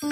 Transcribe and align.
The 0.00 0.10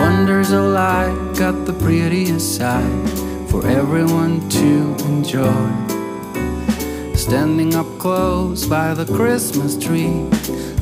wonders 0.00 0.52
of 0.52 0.64
life 0.64 1.38
got 1.38 1.66
the 1.66 1.74
prettiest 1.74 2.56
side 2.56 3.10
for 3.50 3.66
everyone 3.66 4.48
to 4.48 4.96
enjoy. 5.04 5.52
Standing 7.14 7.74
up 7.74 7.98
close 7.98 8.64
by 8.64 8.94
the 8.94 9.04
Christmas 9.04 9.76
tree, 9.76 10.26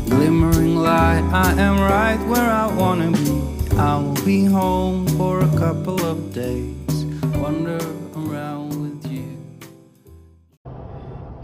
glimmering 0.08 0.76
light, 0.76 1.28
I 1.32 1.54
am 1.60 1.80
right 1.80 2.24
where 2.28 2.48
I 2.48 2.72
wanna 2.72 3.10
be. 3.10 3.42
I 3.76 3.98
will 3.98 4.24
be 4.24 4.44
home 4.44 5.08
for 5.18 5.40
a 5.40 5.48
couple 5.58 6.00
of 6.04 6.32
days, 6.32 7.04
wander 7.34 7.80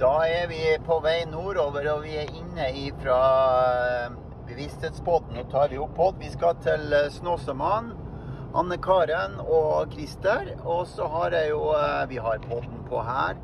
Da 0.01 0.23
er 0.25 0.47
vi 0.49 0.63
på 0.81 0.97
vei 1.05 1.27
nordover, 1.29 1.85
og 1.93 2.07
vi 2.07 2.15
er 2.17 2.31
inne 2.33 2.71
fra 3.03 3.17
bevissthetsbåten. 4.49 5.35
Nå 5.37 5.43
tar 5.53 5.69
vi 5.69 5.77
opp 5.77 5.93
båt. 5.99 6.15
Vi 6.23 6.31
skal 6.33 6.57
til 6.65 6.95
eh, 6.97 7.11
Snåsamannen. 7.13 7.91
Anne 8.57 8.79
Karen 8.81 9.37
og 9.45 9.93
Christer. 9.93 10.55
Og 10.65 10.87
så 10.89 11.05
har 11.05 11.37
jeg 11.37 11.51
jo 11.51 11.75
eh, 11.77 12.07
Vi 12.09 12.17
har 12.17 12.41
båten 12.47 12.81
på 12.89 13.03
her. 13.05 13.37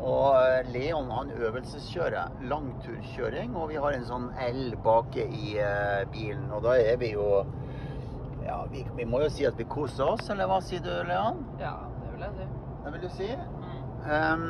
Og 0.00 0.38
eh, 0.38 0.72
Leon 0.72 1.12
han 1.12 1.34
øvelseskjører 1.36 2.40
langturkjøring, 2.48 3.52
og 3.52 3.68
vi 3.74 3.76
har 3.84 3.92
en 3.92 4.08
sånn 4.08 4.30
L 4.40 4.78
baki 4.88 5.28
i 5.28 5.58
eh, 5.60 6.00
bilen. 6.16 6.48
Og 6.48 6.64
da 6.64 6.78
er 6.80 6.96
vi 7.04 7.12
jo 7.12 7.28
Ja, 8.46 8.62
vi, 8.72 8.86
vi 8.96 9.04
må 9.04 9.20
jo 9.20 9.28
si 9.28 9.44
at 9.44 9.60
vi 9.60 9.68
koser 9.68 10.16
oss, 10.16 10.32
eller 10.32 10.48
hva 10.48 10.62
sier 10.64 10.80
du, 10.84 10.94
Leon? 11.12 11.44
Ja, 11.60 11.76
det 12.00 12.16
vil 12.16 12.24
jeg 12.30 12.40
si. 12.40 12.50
Det 12.84 12.96
vil 12.96 13.04
du 13.04 13.12
si? 13.20 13.30
Em, 14.04 14.42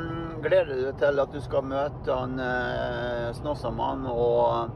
gleder 0.43 0.67
du 0.67 0.81
deg 0.83 0.97
til 0.99 1.21
at 1.23 1.31
du 1.31 1.39
skal 1.39 1.63
møte 1.63 2.11
han 2.11 2.33
uh, 2.41 3.29
Snåsamann 3.37 4.03
og 4.11 4.73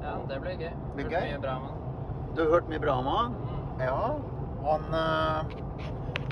Ja, 0.00 0.14
det 0.30 0.38
blir 0.40 0.56
gøy. 0.56 0.72
Blir 0.96 1.10
gøy? 1.12 1.26
Mye 1.34 1.42
bra, 1.42 1.58
men. 1.60 1.82
Du 2.32 2.40
har 2.40 2.54
hørt 2.54 2.70
mye 2.72 2.80
bra 2.80 2.94
om 3.02 3.10
han? 3.12 3.36
Ja. 3.82 3.98
Han, 4.64 4.88
uh, 4.88 5.52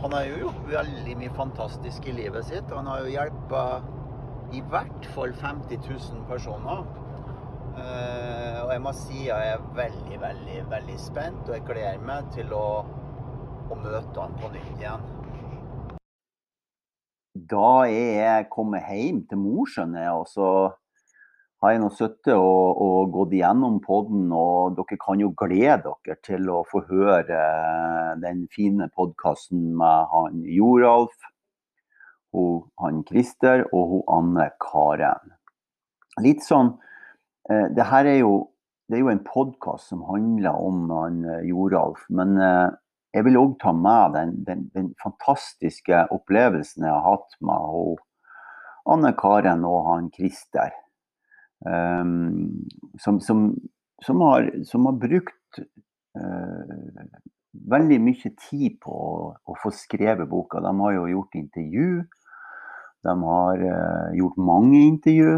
han 0.00 0.16
har 0.16 0.24
jo 0.30 0.40
gjort 0.46 0.64
veldig 0.72 1.18
mye 1.20 1.36
fantastisk 1.36 2.08
i 2.08 2.16
livet 2.16 2.48
sitt. 2.48 2.72
Han 2.72 2.88
har 2.88 3.04
jo 3.04 3.12
hjulpet 3.12 4.56
i 4.56 4.64
hvert 4.72 5.12
fall 5.12 5.36
50 5.44 5.76
000 5.84 6.24
personer. 6.30 6.82
Uh, 7.76 8.64
og 8.64 8.72
jeg 8.72 8.86
må 8.88 8.96
si 8.96 9.26
jeg 9.28 9.52
er 9.52 9.70
veldig, 9.76 10.24
veldig, 10.24 10.58
veldig 10.72 11.00
spent, 11.04 11.44
og 11.46 11.54
jeg 11.58 11.68
gleder 11.68 12.02
meg 12.02 12.32
til 12.32 12.56
å, 12.56 12.66
å 13.68 13.82
møte 13.84 14.24
han 14.24 14.40
på 14.40 14.54
nytt 14.56 14.76
igjen. 14.80 15.10
Da 17.30 17.86
er 17.86 18.14
jeg 18.18 18.46
kommet 18.50 18.88
hjem 18.90 19.20
til 19.30 19.38
Mosjøen, 19.38 19.94
jeg, 19.94 20.10
og 20.10 20.26
så 20.26 20.46
har 21.62 21.74
jeg 21.74 21.82
nå 21.82 21.90
sittet 21.94 22.34
og, 22.34 22.80
og 22.82 23.12
gått 23.14 23.36
igjennom 23.36 23.76
podden, 23.84 24.32
og 24.34 24.74
dere 24.78 24.98
kan 24.98 25.22
jo 25.22 25.30
glede 25.38 25.76
dere 25.84 26.16
til 26.26 26.48
å 26.50 26.64
få 26.66 26.82
høre 26.88 27.38
eh, 27.38 28.10
den 28.24 28.48
fine 28.50 28.88
podkasten 28.96 29.68
med 29.78 30.10
han 30.10 30.42
Joralf, 30.42 31.14
hun, 32.34 32.64
han 32.82 33.04
Christer 33.06 33.62
og 33.68 33.94
hun 33.94 34.04
Anne 34.16 34.48
Karen. 34.64 35.36
Litt 36.24 36.42
sånn 36.42 36.74
eh, 37.46 37.68
Det 37.70 37.86
her 37.92 38.10
er 38.10 38.22
jo, 38.24 38.34
det 38.90 38.98
er 38.98 39.04
jo 39.04 39.14
en 39.14 39.22
podkast 39.22 39.92
som 39.92 40.02
handler 40.08 40.58
om 40.58 40.88
han 40.96 41.22
eh, 41.28 41.46
Joralf, 41.52 42.02
men 42.10 42.34
jeg 43.14 43.26
vil 43.26 43.38
òg 43.40 43.56
ta 43.62 43.72
med 43.74 44.14
den, 44.14 44.36
den, 44.46 44.68
den 44.74 44.92
fantastiske 45.02 46.04
opplevelsen 46.14 46.86
jeg 46.86 46.94
har 46.94 47.06
hatt 47.06 47.34
med 47.42 47.98
Anne 48.90 49.12
Karen 49.18 49.66
og 49.66 49.82
han 49.88 50.08
Christer. 50.14 50.72
Um, 51.66 52.62
som, 53.02 53.18
som, 53.20 53.50
som, 54.02 54.22
har, 54.24 54.46
som 54.64 54.86
har 54.88 54.96
brukt 55.02 55.60
uh, 56.16 57.02
veldig 57.74 57.98
mye 58.00 58.32
tid 58.48 58.78
på 58.80 58.94
å, 58.94 59.18
å 59.34 59.58
få 59.60 59.72
skrevet 59.74 60.30
boka. 60.30 60.62
De 60.64 60.72
har 60.80 60.96
jo 60.96 61.10
gjort 61.10 61.36
intervju. 61.42 61.90
De 63.04 63.16
har 63.26 63.66
uh, 63.66 64.08
gjort 64.16 64.40
mange 64.40 64.80
intervju. 64.86 65.36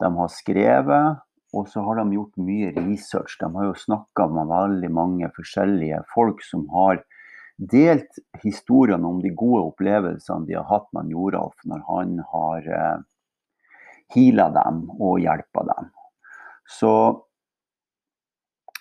De 0.00 0.12
har 0.20 0.32
skrevet. 0.32 1.20
Og 1.54 1.68
så 1.70 1.82
har 1.86 2.00
de 2.00 2.16
gjort 2.16 2.40
mye 2.42 2.72
research. 2.76 3.36
De 3.40 3.48
har 3.54 3.68
jo 3.68 3.74
snakka 3.78 4.26
med 4.32 4.50
veldig 4.50 4.90
mange 4.94 5.30
forskjellige 5.36 6.02
folk 6.14 6.42
som 6.42 6.66
har 6.74 7.02
delt 7.56 8.18
historiene 8.42 9.06
om 9.06 9.20
de 9.22 9.30
gode 9.30 9.62
opplevelsene 9.70 10.48
de 10.48 10.56
har 10.58 10.66
hatt 10.66 10.88
med 10.96 11.12
Joralf 11.14 11.54
når 11.70 11.84
han 11.86 12.16
har 12.32 12.66
eh, 12.78 13.04
heala 14.14 14.48
dem 14.56 14.88
og 14.98 15.20
hjelpa 15.22 15.62
dem. 15.70 15.92
Så 16.66 16.90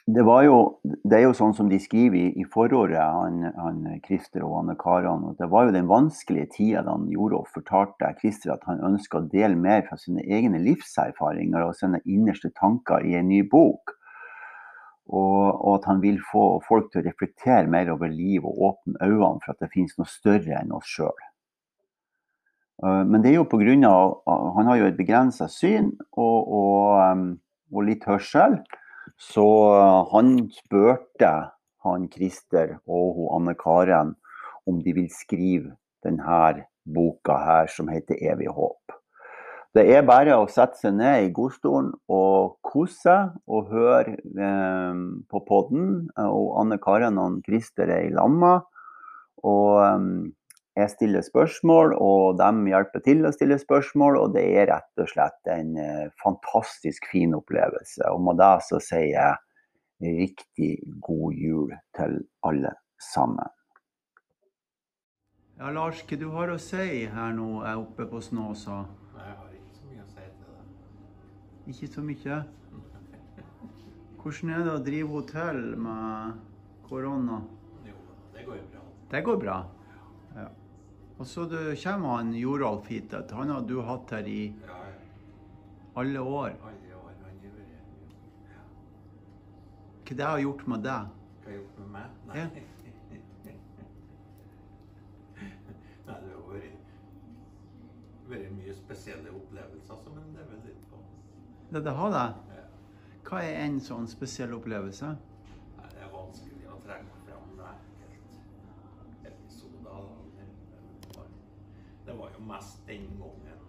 det 0.05 0.23
jo 0.43 0.79
Det 0.83 1.15
er 1.15 1.23
jo 1.23 1.33
sånn 1.33 1.53
som 1.55 1.69
de 1.71 1.79
skriver 1.79 2.17
i, 2.19 2.27
i 2.41 2.43
forordet, 2.43 2.99
han, 2.99 3.43
han 3.55 4.01
Christer 4.03 4.43
og 4.43 4.57
Anne 4.59 4.75
Karan. 4.75 5.29
at 5.31 5.39
Det 5.39 5.49
var 5.49 5.65
jo 5.65 5.75
den 5.75 5.87
vanskelige 5.87 6.49
tida 6.57 6.83
da 6.83 6.91
og 6.93 7.47
fortalte 7.53 8.11
Christer 8.19 8.53
at 8.53 8.63
han 8.67 8.83
ønska 8.83 9.21
å 9.21 9.27
dele 9.31 9.55
mer 9.55 9.85
fra 9.87 9.97
sine 9.97 10.21
egne 10.27 10.59
livserfaringer 10.59 11.63
og 11.63 11.75
sine 11.75 12.01
innerste 12.05 12.51
tanker 12.59 13.05
i 13.05 13.15
en 13.15 13.29
ny 13.31 13.43
bok. 13.47 13.95
Og, 15.07 15.59
og 15.63 15.79
at 15.79 15.85
han 15.87 16.01
vil 16.01 16.19
få 16.31 16.59
folk 16.67 16.91
til 16.91 17.01
å 17.01 17.07
reflektere 17.07 17.67
mer 17.67 17.91
over 17.91 18.11
livet 18.11 18.47
og 18.47 18.59
åpne 18.73 18.99
øynene 19.03 19.39
for 19.43 19.51
at 19.51 19.63
det 19.63 19.71
finnes 19.71 19.95
noe 19.99 20.07
større 20.07 20.59
enn 20.59 20.71
oss 20.75 20.87
sjøl. 20.87 21.15
Eh, 22.83 23.03
Men 23.07 23.21
det 23.21 23.31
er 23.31 23.39
jo 23.39 23.47
pga. 23.47 23.95
Han 24.27 24.67
har 24.67 24.79
jo 24.79 24.87
et 24.91 24.99
begrensa 24.99 25.47
syn 25.47 25.93
og, 26.11 26.39
og, 26.47 26.79
um, 26.99 27.27
og 27.71 27.87
litt 27.87 28.07
hørsel. 28.07 28.59
Så 29.23 29.45
uh, 29.45 30.03
han 30.11 30.35
spurte 30.51 31.31
han 31.83 32.09
Christer 32.11 32.77
og 32.87 33.15
hun 33.17 33.31
Anne 33.37 33.55
Karen 33.59 34.15
om 34.69 34.79
de 34.83 34.93
vil 34.95 35.09
skrive 35.11 35.75
denne 36.03 36.65
boka 36.83 37.35
her 37.39 37.71
som 37.71 37.87
heter 37.87 38.19
'Evig 38.19 38.51
håp'. 38.51 38.83
Det 39.73 39.87
er 39.89 40.05
bare 40.05 40.35
å 40.37 40.45
sette 40.51 40.77
seg 40.77 40.93
ned 40.99 41.23
i 41.25 41.31
godstolen 41.33 41.89
og 42.11 42.59
kose 42.61 42.99
seg 42.99 43.31
og 43.49 43.71
høre 43.73 44.13
eh, 44.13 44.99
på 45.31 45.41
podden. 45.47 45.87
Og 46.21 46.51
Anne 46.61 46.77
Karen 46.77 47.17
og 47.17 47.39
Christer 47.47 47.89
er 47.89 48.05
i 48.05 48.13
lamma. 48.13 48.59
Og 49.41 49.81
um, 49.81 50.29
jeg 50.73 50.89
stiller 50.89 51.21
spørsmål, 51.21 51.93
og 52.01 52.39
de 52.39 52.69
hjelper 52.71 53.01
til 53.05 53.27
å 53.27 53.31
stille 53.35 53.59
spørsmål. 53.61 54.17
Og 54.17 54.31
det 54.33 54.45
er 54.57 54.71
rett 54.71 55.01
og 55.03 55.09
slett 55.11 55.51
en 55.53 55.75
eh, 55.77 56.07
fantastisk 56.21 57.05
fin 57.11 57.35
opplevelse. 57.37 58.07
Og 58.09 58.23
med 58.25 58.41
det 58.41 58.55
så 58.65 58.79
sier 58.81 59.11
jeg 59.13 60.17
riktig 60.17 60.71
god 61.05 61.37
jul 61.37 61.75
til 61.97 62.23
alle 62.47 62.73
sammen. 63.13 63.53
Ja, 65.59 65.69
Lars, 65.69 66.01
hva 66.09 66.17
du 66.17 66.25
har 66.33 66.49
å 66.49 66.57
si 66.57 67.05
her 67.05 67.37
nå 67.37 67.61
er 67.61 67.77
oppe 67.77 68.07
på 68.09 68.23
Snåsa? 68.25 68.81
Nei, 69.13 69.27
jeg 69.29 69.37
har 69.37 69.53
ikke 69.53 69.77
så 69.77 69.91
mye 69.91 70.01
å 70.01 70.09
si 70.09 70.25
til 70.25 70.49
det. 70.55 70.65
Ikke 71.75 71.91
så 71.93 72.07
mye. 72.07 72.39
Hvordan 74.23 74.55
er 74.55 74.65
det 74.65 74.73
å 74.73 74.81
drive 74.89 75.13
hotell 75.13 75.61
med 75.85 76.41
korona? 76.89 77.43
Jo, 77.85 77.95
det 78.33 78.49
går 78.49 78.57
jo 78.57 78.67
bra. 78.73 78.83
Det 79.13 79.23
går 79.29 79.41
bra. 79.45 79.61
Ja. 80.33 80.49
Og 81.23 81.27
så 81.31 81.45
kommer 81.83 82.09
han 82.17 82.33
Joralf 82.35 82.87
hit. 82.91 83.13
Han 83.31 83.49
har 83.49 83.61
du 83.63 83.77
hatt 83.81 84.09
her 84.11 84.25
i 84.27 84.53
Ja, 84.67 84.73
alle 86.01 86.19
år. 86.19 86.49
alle 86.49 86.95
år 86.99 87.11
han 87.23 87.37
gjør 87.43 87.51
det. 87.59 87.65
Hva 90.03 90.15
det 90.17 90.25
har 90.25 90.39
gjort 90.43 90.67
med 90.67 90.79
deg? 90.83 91.05
Hva 91.45 91.47
har 91.47 91.53
gjort 91.55 91.77
med 91.79 91.87
meg? 91.93 92.07
Nei. 92.27 92.37
Ja. 92.37 92.43
Nei, 96.07 96.17
det 96.25 96.31
har 96.33 96.43
vært, 96.49 96.77
vært 98.33 98.51
mye 98.57 98.73
spesielle 98.81 99.29
opplevelser, 99.31 99.95
som 100.03 100.11
men 100.19 100.27
det 100.35 100.41
er 100.43 100.47
vel 100.51 100.59
litt 100.67 100.83
på 100.91 100.97
Det, 101.71 101.79
det 101.87 101.93
har 102.01 102.09
det? 102.17 102.27
ja. 102.57 102.65
Hva 103.29 103.37
er 103.47 103.55
en 103.63 103.79
sånn 103.79 104.07
spesiell 104.11 104.51
opplevelse? 104.59 105.07
Nei, 105.79 105.87
det 105.95 106.01
er 106.03 106.11
vanskelig 106.11 106.67
å 106.67 106.75
trekke 106.83 107.15
fram 107.29 107.47
enkeltepisoder. 107.63 107.63
da. 107.63 107.79
Det, 109.23 109.31
det, 109.31 109.39
var, 111.15 111.25
det 112.05 112.13
var 112.19 112.29
jo 112.37 112.39
mest 112.45 112.87
den 112.87 113.05
gangen 113.19 113.59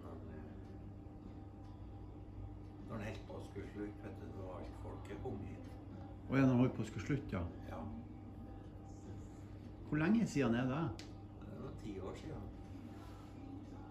når 2.87 2.97
den 2.97 3.07
helt 3.07 3.21
holdt 3.27 3.27
på 3.27 3.37
å 3.39 3.45
skulle 3.49 3.67
slutte. 3.73 4.03
vet 4.03 4.19
du, 4.21 4.25
Det 4.25 4.43
var 4.45 4.57
alt 4.59 4.75
folket 4.83 5.23
kom 5.23 5.37
hit. 5.47 5.71
Og 6.29 6.37
en 6.37 6.45
han 6.49 6.59
holdt 6.59 6.75
på 6.75 6.81
å 6.83 6.85
skulle 6.85 7.05
slutte, 7.05 7.31
ja. 7.35 7.41
Ja, 7.69 7.79
Hvor 9.89 9.97
lenge 10.01 10.27
siden 10.27 10.55
er 10.55 10.65
det? 10.69 10.83
det 11.49 11.63
var 11.63 11.73
ti 11.83 11.99
år 11.99 12.15
siden. 12.15 12.45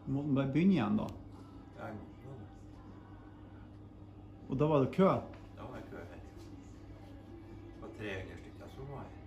Må 0.07 0.23
den 0.23 0.35
bare 0.35 0.53
begynne 0.53 0.73
igjen, 0.73 0.97
da? 0.99 1.07
Jeg 1.79 1.95
måtte 1.99 2.37
det. 2.39 2.49
Og 4.49 4.59
da 4.59 4.67
var 4.67 4.85
det 4.85 4.93
kø? 4.97 5.09
Da 5.57 5.63
var 5.69 5.77
det 5.77 5.91
kø 5.91 5.97
her. 5.97 6.23
Det 7.67 7.83
var 7.83 7.89
300 7.99 8.39
stykker 8.43 8.69
som 8.77 8.91
var 8.93 9.03
her. 9.03 9.21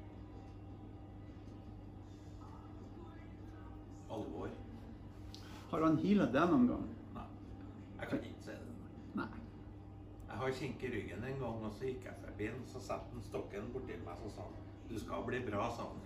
Alvor. 4.09 4.49
Har 5.69 5.81
han 5.81 5.97
heala 5.99 6.25
det 6.31 6.45
noen 6.51 6.67
gang? 6.69 6.85
Nei. 7.15 7.25
Jeg 7.99 8.09
kan 8.09 8.23
ikke 8.23 8.43
si 8.45 8.53
det. 8.55 8.75
Nei. 9.19 9.27
Jeg 10.27 10.37
har 10.43 10.55
kink 10.59 10.83
i 10.83 10.91
ryggen 10.93 11.23
en 11.27 11.41
gang, 11.41 11.65
og 11.67 11.73
så 11.75 11.89
gikk 11.89 12.05
jeg 12.07 12.21
forbi 12.23 12.47
den, 12.53 12.63
så 12.71 12.79
satte 12.83 13.11
han 13.13 13.23
stokken 13.25 13.71
borti 13.73 13.97
meg, 14.05 14.23
så 14.23 14.29
sa 14.37 14.47
du 14.87 14.99
skal 14.99 15.25
bli 15.27 15.39
bra, 15.43 15.67
sa 15.75 15.83
han. 15.83 15.99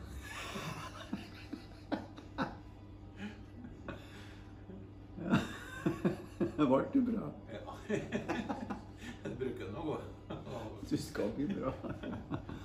Det 6.40 6.66
ble 6.72 6.80
jo 6.96 7.02
bra. 7.12 7.28
Ja. 7.54 7.62
Det 9.22 9.36
bruker 9.38 9.70
nå 9.70 9.84
å 9.84 9.86
gå. 9.92 10.00
Du 10.90 10.96
skal 10.98 11.30
bli 11.36 11.46
bra. 11.52 11.70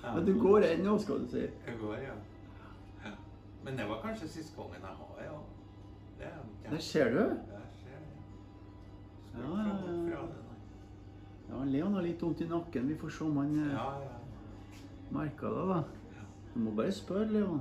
Men 0.07 0.25
du 0.25 0.33
går 0.41 0.65
ennå, 0.71 0.97
skal 0.99 1.21
du 1.21 1.29
si. 1.31 1.45
Jeg 1.45 1.77
går, 1.83 1.99
ja. 2.01 2.15
Ja. 3.05 3.13
Men 3.67 3.77
det 3.77 3.85
var 3.91 4.01
kanskje 4.03 4.29
siste 4.39 4.57
gangen 4.57 4.81
jeg 4.81 4.97
har, 5.03 5.21
ja. 5.29 5.37
Det 6.19 6.27
er 6.27 6.71
Der 6.71 6.79
ser 6.79 7.11
du. 7.11 7.19
Der 7.19 7.67
ser 7.73 7.91
jeg. 7.91 8.03
Skal 9.27 9.41
Ja, 9.43 9.49
ja, 9.49 9.65
ja. 9.65 10.17
fra 10.17 10.27
det. 10.27 10.43
Ja, 11.49 11.65
Leon 11.65 11.95
har 11.95 12.03
litt 12.03 12.23
vondt 12.23 12.41
i 12.41 12.49
nakken. 12.51 12.89
Vi 12.89 12.95
får 12.99 13.09
se 13.19 13.25
om 13.25 13.37
han 13.37 13.59
eh, 13.59 13.73
Ja, 13.73 13.91
ja. 14.03 14.17
merker 15.11 15.49
det, 15.59 15.67
da. 15.75 15.83
Du 16.55 16.61
må 16.61 16.71
bare 16.75 16.93
spørre, 16.93 17.29
Leon. 17.33 17.61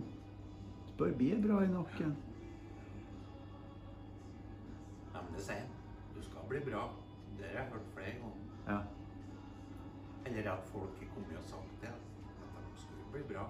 Spør 0.94 1.12
blir 1.18 1.42
bra 1.48 1.62
i 1.64 1.68
nakken. 1.68 2.16
ja 5.14 5.22
men 5.22 5.34
det 5.36 5.44
sier 5.44 5.60
han. 5.60 5.70
Du 6.16 6.22
skal 6.24 6.48
bli 6.50 6.60
bra. 6.70 6.86
Det 7.38 7.46
har 7.52 7.60
jeg 7.60 7.70
hørt 7.74 7.88
flere 7.94 8.14
ganger. 8.22 8.42
Ja. 8.68 8.80
Eller 10.26 10.52
at 10.52 10.64
folk 10.72 11.00
har 11.00 11.10
kommet 11.16 11.38
og 11.38 11.46
sagt 11.52 11.82
det. 11.82 11.92
At 11.92 12.64
de 12.72 12.80
skulle 12.82 13.12
bli 13.14 13.34
bra. 13.34 13.46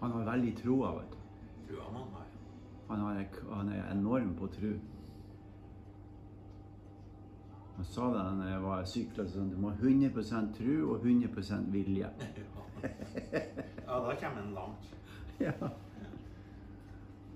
Han 0.00 0.12
har 0.14 0.24
veldig 0.32 0.54
troa, 0.62 0.92
vet 1.00 1.10
du. 1.12 1.18
Trua 1.68 1.90
man 1.92 2.08
har. 2.14 2.27
Han, 2.88 3.00
har, 3.04 3.24
han 3.54 3.68
er 3.72 3.90
enorm 3.92 4.34
på 4.38 4.46
tro. 4.54 4.70
Han 7.76 7.84
sa 7.86 8.06
det 8.10 8.22
da 8.40 8.46
jeg 8.50 8.62
var 8.64 8.84
syk. 8.90 9.10
sånn, 9.30 9.50
du 9.52 9.56
må 9.62 9.70
ha 9.70 9.76
100% 9.76 10.54
tro 10.56 10.78
og 10.94 11.04
100% 11.06 11.68
vilje. 11.74 12.08
Ja, 13.88 13.96
da 14.04 14.12
kommer 14.20 14.42
en 14.42 14.52
langt. 14.54 14.88
Ja. 15.40 15.52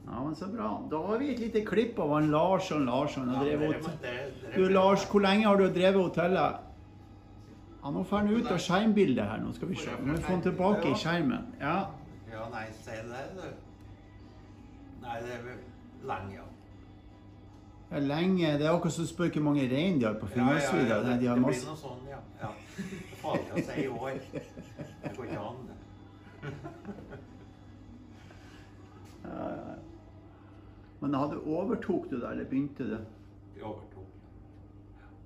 ja, 0.07 0.19
men 0.25 0.35
så 0.37 0.47
bra. 0.51 0.69
Da 0.91 0.99
har 1.07 1.19
vi 1.23 1.31
et 1.33 1.39
lite 1.41 1.63
klipp 1.67 1.99
av 2.03 2.11
han 2.17 2.29
Lars 2.31 2.69
og 2.75 2.83
Larsson. 2.87 3.31
Ja, 3.31 3.39
og 3.41 3.47
drev 3.47 3.61
dere 3.63 3.79
dere- 4.03 4.31
dere- 4.43 4.55
Du 4.57 4.69
Lars, 4.75 5.05
hvor 5.11 5.23
lenge 5.25 5.47
har 5.47 5.57
du 5.59 5.69
drevet 5.73 6.01
hotellet? 6.03 6.61
Ja, 7.83 7.91
nå 7.91 8.03
får 8.07 8.17
han 8.25 8.29
ut 8.37 8.51
av 8.51 8.59
skjermbildet 8.63 9.25
her. 9.31 9.39
Nå 9.43 9.53
skal 9.57 9.69
vi 9.73 9.79
se. 9.83 9.91
Nå 9.99 10.07
må 10.07 10.17
vi 10.19 10.23
få 10.27 10.33
han 10.37 10.43
tilbake 10.45 10.91
i 10.91 10.99
skjermen. 10.99 11.47
Ja. 11.61 11.77
Ja, 12.33 12.49
nei, 12.53 12.67
si 12.83 12.91
det, 13.09 13.23
du. 13.39 13.47
Nei, 15.03 15.17
det 15.23 15.33
er 15.37 15.43
vel 15.47 15.61
lenge, 16.09 16.35
ja. 16.37 16.49
Ja, 17.93 17.99
Lenge. 18.01 18.53
Det 18.59 18.65
er 18.67 18.73
akkurat 18.73 18.95
som 18.95 19.05
å 19.05 19.09
spørre 19.11 19.35
hvor 19.35 19.43
mange 19.51 19.67
rein 19.69 19.99
de 20.01 20.07
har 20.07 20.15
på 20.21 20.29
Finnmarksvidda. 20.33 20.97
det, 21.03 21.09
Nei, 21.11 21.17
de 21.21 21.27
har 21.29 21.37
det 21.37 21.45
blir 21.45 21.65
noe 21.69 21.77
sånn, 21.77 22.07
ja. 22.09 22.21
ja. 22.41 22.51
Det 22.77 22.85
er 22.87 23.19
farlig 23.21 23.53
å 23.53 23.65
si 23.67 23.83
i 23.83 23.89
år. 23.93 24.23
Det 25.03 25.11
går 25.19 25.27
ikke 25.29 25.43
an. 25.51 25.67
det. 25.69 25.77
Ja, 29.23 29.29
ja, 29.39 29.51
ja. 29.57 29.75
Men 31.01 31.15
hadde 31.15 31.37
overtok 31.47 32.09
du 32.11 32.17
det, 32.21 32.27
eller 32.31 32.45
begynte 32.51 32.85
det? 32.89 32.99
Jeg 33.55 33.63
overtok. 33.69 34.09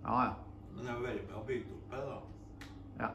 Ja, 0.05 0.17
ja. 0.27 0.35
Men 0.75 0.85
jeg 0.85 0.93
har 0.93 1.01
vært 1.07 1.23
med 1.31 1.39
og 1.39 1.47
bygd 1.49 1.71
opp 1.73 1.95
det, 1.95 2.03
da. 2.11 2.19
ja. 3.01 3.09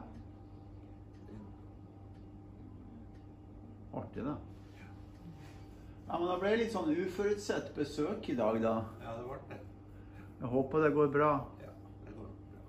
Artig, 4.00 4.24
da. 4.26 4.34
Ja, 6.12 6.18
men 6.18 6.28
da 6.28 6.34
ble 6.36 6.50
det 6.52 6.56
litt 6.60 6.72
sånn 6.74 6.90
uforutsett 6.92 7.70
besøk 7.72 8.26
i 8.28 8.34
dag, 8.36 8.58
da. 8.60 8.72
Ja, 9.00 9.14
det 9.16 9.22
ble 9.24 9.38
det. 9.48 9.56
Jeg 10.42 10.50
håper 10.52 10.82
det 10.84 10.90
går 10.92 11.08
bra. 11.14 11.28
Ja, 11.62 11.70
det 12.04 12.12
går 12.18 12.26
bra. 12.50 12.64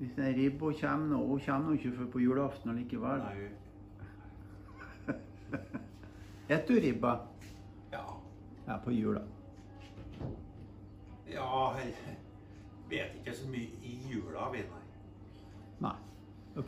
Hvis 0.00 0.16
den 0.16 0.34
ribba 0.34 0.72
kommer 0.80 1.06
nå 1.12 1.20
Hun 1.28 1.40
kommer 1.44 1.68
nå 1.68 1.76
ikke 1.78 1.92
før 1.98 2.08
på 2.16 2.22
julaften 2.24 2.74
likevel. 2.80 3.22
Nei, 3.22 3.50
Spiser 6.50 6.66
du 6.66 6.74
ribba? 6.82 7.12
ja. 7.92 8.02
Ja, 8.66 8.76
på 8.84 8.90
jula. 8.90 9.22
Ja, 11.30 11.76
jeg 11.78 11.94
vet 12.90 13.14
ikke 13.20 13.34
så 13.34 13.46
mye 13.50 13.70
i 13.86 13.94
jula, 14.10 14.50
vi, 14.50 14.64
nei. 14.66 14.82
Nei. 15.86 15.94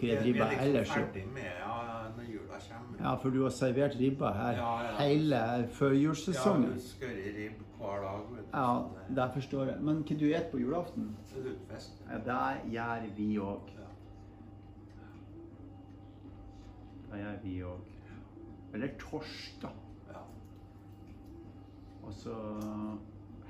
Dere 0.01 0.17
er 0.19 0.25
ribba 0.25 0.45
er 0.45 0.51
liksom 0.51 0.67
ellers, 0.69 0.97
jo. 0.97 1.03
ja. 1.03 1.79
Ja, 3.01 3.15
for 3.17 3.31
du 3.31 3.43
har 3.43 3.51
servert 3.51 3.97
ribba 4.01 4.33
her 4.33 4.53
Ja, 4.57 4.83
ja. 4.83 4.97
hele 4.99 5.37
Ja, 5.37 5.63
førjulssesongen. 5.67 6.73
du 6.75 6.81
skører 6.81 7.33
ribb 7.37 7.61
hver 7.79 8.01
dag. 8.03 8.21
vet 8.37 8.53
du, 8.53 8.59
Ja, 8.59 9.25
det- 9.25 9.33
forstår 9.35 9.65
jeg. 9.67 9.81
Men 9.81 9.97
hva 10.05 10.09
du 10.09 10.15
spiser 10.15 10.51
på 10.51 10.59
julaften? 10.59 11.17
lutefisk. 11.37 11.91
Ja, 12.11 12.19
det 12.19 12.73
gjør 12.73 13.17
vi 13.17 13.37
òg. 13.39 13.61
Det 17.13 17.19
gjør 17.21 17.39
vi 17.43 17.57
òg. 17.63 17.81
Eller 18.75 18.89
torsk, 18.99 19.59
da. 19.63 19.69
Ja. 20.13 20.23
Og 22.03 22.13
så 22.13 22.35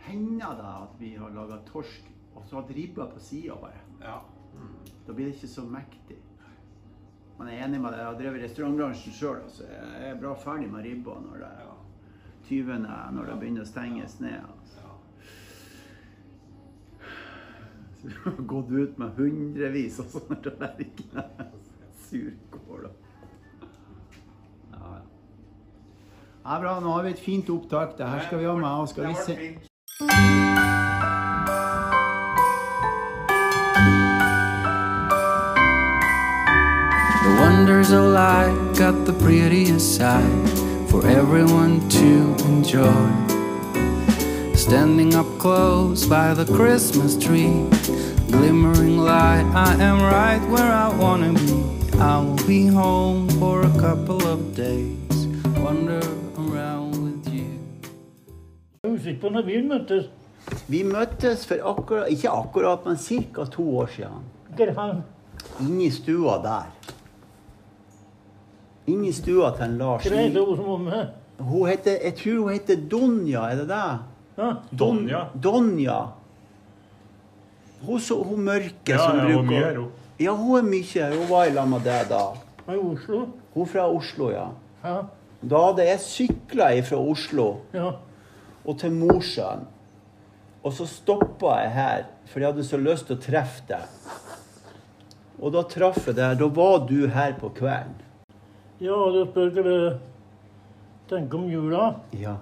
hender 0.02 0.56
det 0.58 0.72
at 0.82 0.96
vi 1.00 1.14
har 1.14 1.28
laga 1.30 1.60
torsk 1.66 2.08
og 2.34 2.42
så 2.46 2.56
hatt 2.60 2.70
ribba 2.76 3.06
på 3.06 3.20
sida 3.20 3.54
bare. 3.60 3.80
ja. 4.00 4.18
Mm. 4.54 4.68
Da 5.06 5.12
blir 5.12 5.24
det 5.26 5.34
ikke 5.34 5.48
så 5.48 5.62
mektig. 5.64 6.16
Man 7.42 7.50
er 7.50 7.64
enig 7.66 7.80
med 7.82 7.90
deg. 7.90 7.98
Jeg 7.98 8.06
har 8.06 8.18
drevet 8.20 8.42
restaurantbransjen 8.44 9.14
sjøl. 9.16 9.38
Altså. 9.42 9.64
Jeg 9.66 10.10
er 10.12 10.18
bra 10.20 10.32
ferdig 10.38 10.68
med 10.70 10.84
ribba 10.86 11.16
når 11.24 11.40
det 11.42 11.48
Ja. 11.58 11.72
tyvene 12.46 12.98
når 13.16 13.26
det 13.26 13.34
begynner 13.40 13.62
å 13.64 13.66
stenges 13.66 14.14
ned. 14.20 14.44
Altså. 14.46 14.84
Så 17.98 18.06
vi 18.06 18.14
har 18.24 18.38
gått 18.54 18.70
ut 18.70 18.98
med 18.98 19.10
hundrevis 19.18 19.98
av 20.04 20.06
sånne 20.14 20.38
tallerkener. 20.44 21.50
Surkål 22.06 22.86
og 22.86 22.94
Ja, 24.72 24.94
ja. 24.94 25.02
bra. 26.60 26.78
Nå 26.80 26.94
har 26.94 27.02
vi 27.02 27.10
et 27.16 27.18
fint 27.26 27.50
opptak. 27.50 27.96
Det 27.98 28.06
her 28.06 28.20
skal 28.28 28.38
vi 28.38 28.44
ha 28.46 28.54
med. 28.56 28.88
Skal 28.88 29.06
vi 29.10 29.14
se 29.14 29.71
got 38.82 39.06
the 39.06 39.12
prettiest 39.12 39.94
side 39.94 40.49
for 40.90 41.06
everyone 41.06 41.88
to 41.88 42.34
enjoy. 42.50 43.06
Standing 44.56 45.14
up 45.14 45.29
close 45.38 46.05
by 46.05 46.34
the 46.34 46.44
Christmas 46.44 47.17
tree, 47.17 47.65
glimmering 48.27 48.98
light, 48.98 49.46
I 49.55 49.74
am 49.81 50.03
right 50.03 50.43
where 50.51 50.72
I 50.84 50.89
wanna 50.98 51.32
be. 51.32 51.62
I 52.01 52.19
will 52.24 52.43
be 52.44 52.67
home 52.67 53.29
for 53.39 53.62
a 53.62 53.72
couple 53.79 54.20
of 54.27 54.56
days, 54.56 55.29
wander 55.62 56.03
around 56.36 56.91
with 57.05 57.34
you. 57.34 57.55
Jeg 58.82 58.91
husker 58.91 59.15
på 59.20 59.29
når 59.29 59.43
vi 59.43 59.62
møttes. 59.62 60.10
Vi 60.69 60.82
møttes 60.82 61.46
for 61.46 61.62
akkurat, 61.70 62.10
ikke 62.10 62.31
akkurat, 62.31 62.79
men 62.86 62.96
ca. 62.96 63.44
to 63.44 63.79
år 63.79 63.86
siden. 63.86 64.27
Der 64.58 64.74
han 64.81 65.03
Inni 65.60 65.91
stua 65.91 66.43
der. 66.43 66.92
Inni 68.91 69.12
stua 69.15 69.53
til 69.56 69.65
en 69.69 69.77
Lars. 69.79 70.03
greide 70.08 70.41
hun 70.43 70.56
som 70.56 70.67
var 70.67 70.79
med. 70.79 71.10
Hun 71.43 71.69
heter, 71.69 71.98
jeg 72.05 72.15
tror 72.19 72.39
hun 72.43 72.53
heter 72.53 72.77
Donja, 72.91 73.44
er 73.51 73.56
det 73.62 73.69
det? 73.69 73.84
Ja. 74.39 74.48
Don- 74.70 74.77
Donja. 74.79 75.20
Donja. 75.43 75.98
Hun, 77.86 78.01
så, 78.01 78.22
hun 78.22 78.44
mørke 78.46 78.94
Ja, 78.94 78.98
som 78.98 79.19
ja, 79.19 79.24
bruker 79.27 79.48
mye 79.48 79.65
er 79.67 79.77
hun? 79.81 79.91
Ja, 80.22 80.34
hun 80.39 80.58
er 80.58 80.62
mye. 80.69 81.08
Hun 81.17 81.29
var 81.31 81.46
i 81.48 81.55
lag 81.56 81.69
med 81.69 81.82
deg 81.86 82.08
da. 82.10 82.22
I 82.70 82.77
Oslo. 82.79 83.24
Hun 83.55 83.67
fra 83.67 83.89
Oslo, 83.91 84.31
ja. 84.31 84.46
Ja. 84.84 84.96
Da 85.43 85.62
hadde 85.67 85.86
jeg 85.89 86.01
sykla 86.05 86.69
fra 86.86 86.98
Oslo 87.03 87.46
ja. 87.74 87.89
og 88.65 88.79
til 88.79 88.93
Mosjøen. 88.94 89.65
Og 90.62 90.72
så 90.77 90.86
stoppa 90.86 91.56
jeg 91.65 91.72
her, 91.74 92.05
for 92.31 92.39
jeg 92.39 92.53
hadde 92.53 92.65
så 92.69 92.79
lyst 92.79 93.08
til 93.08 93.17
å 93.19 93.22
treffe 93.24 93.65
deg. 93.67 93.82
Og 95.43 95.51
da 95.56 95.65
traff 95.67 96.05
jeg 96.06 96.15
deg. 96.15 96.36
Da 96.39 96.46
var 96.55 96.84
du 96.86 97.08
her 97.10 97.34
på 97.41 97.51
kvelden. 97.58 97.98
Ja, 98.82 98.96
du 99.15 99.20
spør 99.29 99.51
hva 99.55 99.62
du 99.62 99.98
tenker 101.10 101.39
om 101.39 101.51
jula. 101.51 101.82
Ja. 102.19 102.36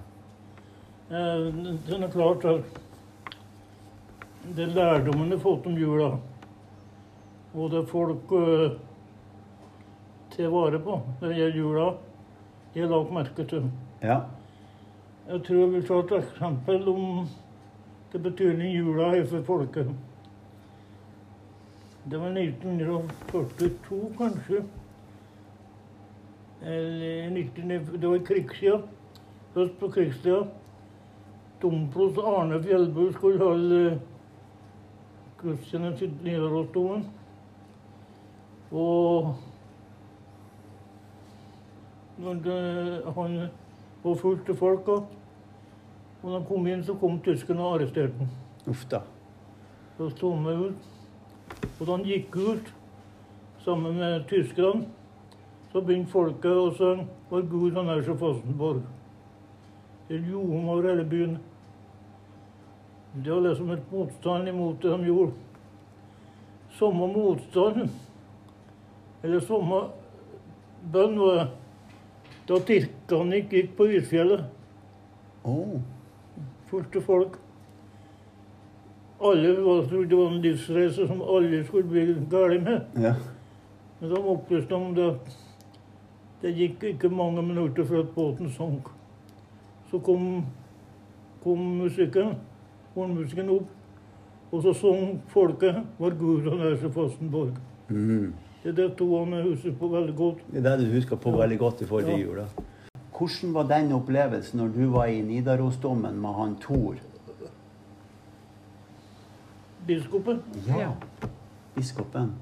Eh, 1.11 1.43
Det 1.85 1.97
er 1.99 2.07
klart 2.13 2.45
at 2.49 2.79
det 4.55 4.63
er 4.63 4.73
lærdommen 4.73 5.29
du 5.29 5.35
har 5.35 5.43
fått 5.43 5.67
om 5.69 5.75
jula, 5.77 6.07
og 7.53 7.67
det 7.69 7.81
er 7.83 7.91
folk 7.91 8.31
eh, 8.33 8.71
tar 10.33 10.49
vare 10.49 10.79
på 10.81 10.95
når 11.19 11.27
det 11.27 11.37
gjelder 11.37 11.59
jula, 11.59 11.85
jeg 12.73 12.87
har 12.87 12.93
lagt 12.95 13.13
merke 13.13 13.45
til. 13.51 13.69
Ja. 14.01 14.17
Jeg 15.27 15.43
tror 15.45 15.59
jeg 15.61 15.71
vil 15.75 15.85
ta 15.87 15.99
et 16.01 16.15
eksempel 16.23 16.89
om 16.89 17.27
det 18.11 18.23
betydning 18.25 18.73
jula 18.73 19.11
har 19.13 19.27
for 19.29 19.45
folket. 19.45 19.93
Det 22.09 22.17
var 22.17 22.33
1942, 22.33 24.01
kanskje. 24.17 24.63
19, 26.61 28.01
det 28.01 28.07
var 28.07 28.25
krigstida. 28.25 28.81
Først 29.53 29.79
på 29.79 29.87
krigstida. 29.87 30.43
domprost 31.61 32.17
Arne 32.17 32.63
Fjellbu 32.63 33.11
skulle 33.13 33.39
holde 33.39 33.99
gudstjeneste 35.37 36.05
i 36.05 36.11
Nidarosdomen. 36.23 37.05
Og 38.71 39.35
når 42.17 43.11
han 43.13 43.49
var 44.03 44.15
fullt 44.15 44.49
av 44.49 44.55
folk, 44.55 44.87
og 44.87 45.07
da 46.23 46.33
han 46.37 46.45
kom 46.45 46.67
inn, 46.67 46.83
så 46.85 46.93
kom 46.93 47.19
tyskerne 47.25 47.61
og 47.61 47.75
arresterte 47.75 48.17
ham. 48.17 48.29
Uff 48.69 48.85
da. 48.89 49.01
Så 49.97 50.09
sto 50.15 50.33
han 50.33 50.65
ut. 50.65 50.89
Og 51.79 51.85
da 51.85 51.91
han 51.91 52.05
gikk 52.05 52.37
ut 52.37 52.73
sammen 53.65 53.97
med 53.97 54.25
tyskerne, 54.29 54.85
så 55.71 55.81
begynte 55.81 56.11
folket 56.11 56.51
å 56.51 56.71
synge 56.75 57.07
'Vår 57.29 57.41
Gud, 57.49 57.73
han 57.73 57.89
er 57.89 58.01
så 58.01 58.15
fastenborg'. 58.15 58.83
Det 60.09 60.19
gjorde 60.27 60.69
over 60.69 60.89
hele 60.89 61.05
byen. 61.05 61.37
Det 63.23 63.33
var 63.33 63.41
liksom 63.41 63.71
et 63.71 63.91
motstand 63.91 64.47
imot 64.47 64.81
det 64.81 64.91
de 64.91 65.05
gjorde. 65.05 65.31
Samme 66.69 67.07
motstand, 67.07 67.89
eller 69.23 69.39
samme 69.39 69.81
bønn, 70.93 71.19
var 71.19 71.47
da 72.47 72.59
Titanic 72.59 73.51
gikk 73.51 73.77
på 73.77 73.87
isfjellet. 73.87 74.43
Oh. 75.43 75.79
Fullt 76.67 76.95
av 76.95 77.01
folk. 77.01 77.37
Alle 79.21 79.55
trodde 79.55 80.09
det 80.09 80.17
var 80.17 80.31
en 80.31 80.41
livsreise 80.41 81.07
som 81.07 81.21
alle 81.21 81.63
skulle 81.63 81.87
bli 81.87 82.15
gale 82.29 82.59
med. 82.59 82.81
Ja. 82.95 83.13
Men 83.99 84.09
de 84.09 84.21
opplyste 84.33 84.75
om 84.75 84.95
det 84.95 85.11
det 86.41 86.55
gikk 86.57 86.83
ikke 86.83 87.09
mange 87.09 87.41
minutter 87.41 87.85
før 87.85 88.03
båten 88.15 88.49
sank. 88.49 88.87
Så 89.91 89.99
kom, 89.99 90.45
kom 91.43 91.59
musikken, 91.81 92.35
hornmusikken 92.95 93.49
opp, 93.49 93.67
og 94.51 94.63
så 94.63 94.73
sang 94.73 95.21
folket 95.27 95.75
'Vår 95.99 96.17
Gud, 96.19 96.49
han 96.49 96.59
er 96.59 96.77
så 96.77 96.89
fasten 96.89 97.29
borg'. 97.29 97.59
Mm. 97.89 98.33
Det 98.63 98.69
er 98.69 98.87
det 98.87 98.97
to 98.97 99.25
han 99.25 99.43
husker 99.43 99.71
på 99.71 99.87
veldig 99.87 100.15
godt. 100.15 100.37
Det 100.51 100.65
er 100.65 100.77
det 100.77 100.87
du 100.87 100.91
husker 100.93 101.15
på 101.15 101.31
veldig 101.31 101.59
godt 101.59 101.81
i 101.81 101.85
forrige 101.85 102.11
Ja. 102.11 102.17
jula. 102.17 102.45
Hvordan 103.17 103.53
var 103.53 103.63
den 103.67 103.91
opplevelsen 103.91 104.57
når 104.57 104.67
du 104.67 104.89
var 104.91 105.05
i 105.05 105.21
Nidarosdommen 105.21 106.21
med 106.21 106.33
han 106.33 106.55
Thor? 106.61 106.95
Biskopen? 109.87 110.39
Ja. 110.67 110.89
Biskopen. 111.75 112.33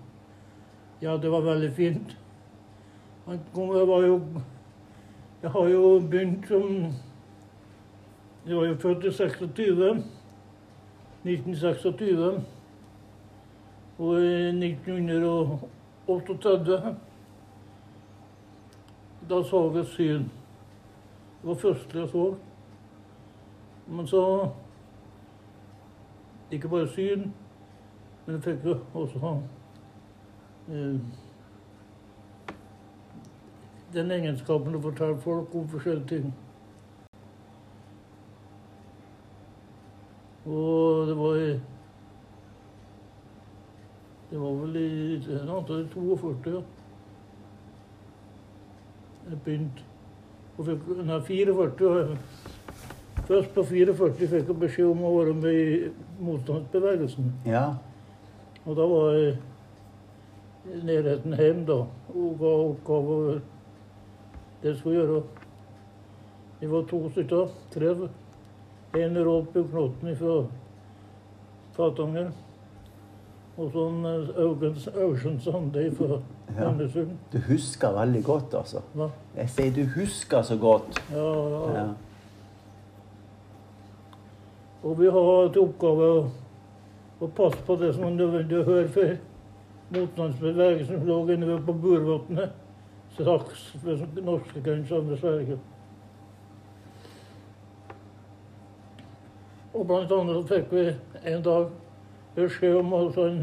Ja, 1.02 1.18
det 1.18 1.32
var 1.32 1.42
veldig 1.42 1.72
fint. 1.74 2.18
Han 3.30 3.40
kom, 3.54 3.78
jeg 3.78 3.88
var 3.88 4.02
jo 4.02 4.22
Jeg 5.42 5.52
har 5.52 5.68
jo 5.68 6.02
begynt 6.12 6.48
som 6.48 6.94
Jeg 8.48 8.58
var 8.58 8.66
jo 8.66 8.76
født 8.76 9.06
i 9.06 9.12
26. 9.12 10.04
1926. 11.24 12.46
Og 14.00 14.22
i 14.22 14.50
1938 14.50 16.96
Da 19.30 19.44
så 19.44 19.72
jeg 19.76 19.86
syn. 19.86 20.32
Det 21.42 21.44
var 21.44 21.56
første 21.56 22.00
jeg 22.00 22.10
så. 22.10 22.36
Men 23.88 24.08
så 24.08 24.50
Ikke 26.52 26.68
bare 26.68 26.88
syn, 26.88 27.34
men 28.26 28.36
jeg 28.36 28.44
fikk 28.44 28.66
også 28.94 29.38
eh, 30.70 31.00
den 33.94 34.12
egenskapen 34.12 34.78
å 34.78 34.84
fortelle 34.84 35.18
folk 35.24 35.56
om 35.56 35.68
forskjellige 35.72 36.08
ting. 36.14 36.30
Og 40.46 41.08
det 41.10 41.18
var 41.18 41.36
i 41.42 41.52
Det 44.30 44.38
var 44.38 44.52
vel 44.62 44.76
i 44.78 45.38
antallet 45.42 45.90
42, 45.90 46.52
ja. 46.54 46.60
Jeg 49.30 49.40
begynte 49.46 49.88
og 50.60 50.68
fikk, 50.68 50.88
Nei, 51.08 51.18
44. 51.26 52.18
Først 53.26 53.54
på 53.56 53.64
44 53.64 54.28
fikk 54.30 54.52
jeg 54.52 54.58
beskjed 54.64 54.90
om 54.92 55.02
å 55.08 55.14
være 55.16 55.34
med 55.40 55.58
i 55.58 55.92
motstandsbevegelsen. 56.28 57.32
Ja. 57.50 57.64
Og 58.66 58.78
da 58.78 58.86
var 58.92 59.18
jeg 59.18 59.38
i 60.70 60.82
nærheten 60.86 61.38
hjem 61.40 61.64
da, 61.66 61.80
og 62.14 62.42
ga 62.42 62.54
oppgaver 62.68 63.40
det 64.64 64.78
skulle 64.78 65.00
gjøre. 65.00 65.22
Vi 66.60 66.68
var 66.72 66.84
to 66.90 67.10
stykker. 67.10 67.48
Tre. 67.74 67.96
En 69.00 69.18
Rolf 69.26 69.54
Knotten 69.54 70.16
fra 70.18 70.44
Tatanger. 71.78 72.32
Og 73.58 73.72
så 73.72 73.86
en 73.88 74.06
eh, 74.06 75.02
Augen 75.04 75.40
Sande 75.40 75.92
fra 75.96 76.20
Ja. 76.58 76.72
Du 77.32 77.38
husker 77.48 77.92
veldig 77.94 78.24
godt, 78.24 78.54
altså. 78.54 78.82
Hva? 78.94 79.10
Jeg 79.36 79.50
sier 79.50 79.74
du 79.76 79.84
husker 79.96 80.42
så 80.42 80.58
godt. 80.58 81.04
Ja, 81.14 81.26
ja. 81.50 81.74
Ja. 81.78 81.88
Og 84.84 85.00
vi 85.00 85.12
har 85.12 85.52
til 85.54 85.62
oppgave 85.62 86.08
å, 86.16 86.24
å 87.22 87.30
passe 87.38 87.60
på 87.68 87.76
det 87.76 87.92
som 87.96 88.08
er 88.08 88.16
nødvendig 88.16 88.62
å 88.62 88.66
høre 88.66 88.88
for 88.96 89.14
motstandsbevegelsen 89.94 91.00
som 91.02 91.08
lå 91.08 91.20
inne 91.36 91.60
på 91.68 91.76
Burvatnet. 91.84 92.56
Straks 93.20 93.74
norske 93.84 94.22
norskegrensa 94.22 95.02
med 95.02 95.18
Sverige. 95.20 95.58
Og 99.74 99.88
blant 99.88 100.12
annet 100.16 100.48
fikk 100.48 100.72
vi 100.72 100.86
en 101.34 101.44
dag 101.44 101.68
beskjed 102.38 102.80
om 102.80 102.96
at 102.96 103.20
han 103.20 103.42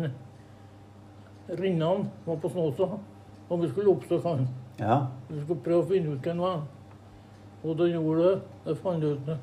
Rinnan 1.61 2.09
var 2.25 2.41
på 2.41 2.49
Snåsa, 2.49 2.89
og 3.49 3.61
vi 3.63 3.69
skulle 3.69 3.93
oppsøke 3.93 4.25
han. 4.29 4.49
Ja. 4.81 4.97
Vi 5.29 5.45
skulle 5.45 5.61
prøve 5.69 5.85
å 5.85 5.89
finne 5.93 6.17
ut 6.17 6.25
hvem 6.25 6.41
han 6.41 6.57
var. 6.57 6.65
Og 7.67 7.79
da 7.79 7.87
gjorde 7.91 8.25
det. 8.25 8.35
Jeg 8.67 8.81
fant 8.83 9.05
ut 9.05 9.25
det. 9.29 9.39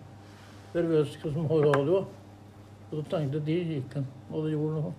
Berveske 0.74 1.32
som 1.34 1.48
har 1.50 1.66
radio. 1.70 2.04
Og 2.90 2.94
så 2.98 3.04
tenkte 3.12 3.40
jeg 3.40 3.46
de 3.48 3.78
gikk 3.78 3.98
han. 4.00 4.06
Og 4.32 4.48
det 4.48 4.54
gjorde 4.58 4.82
noe. 4.82 4.94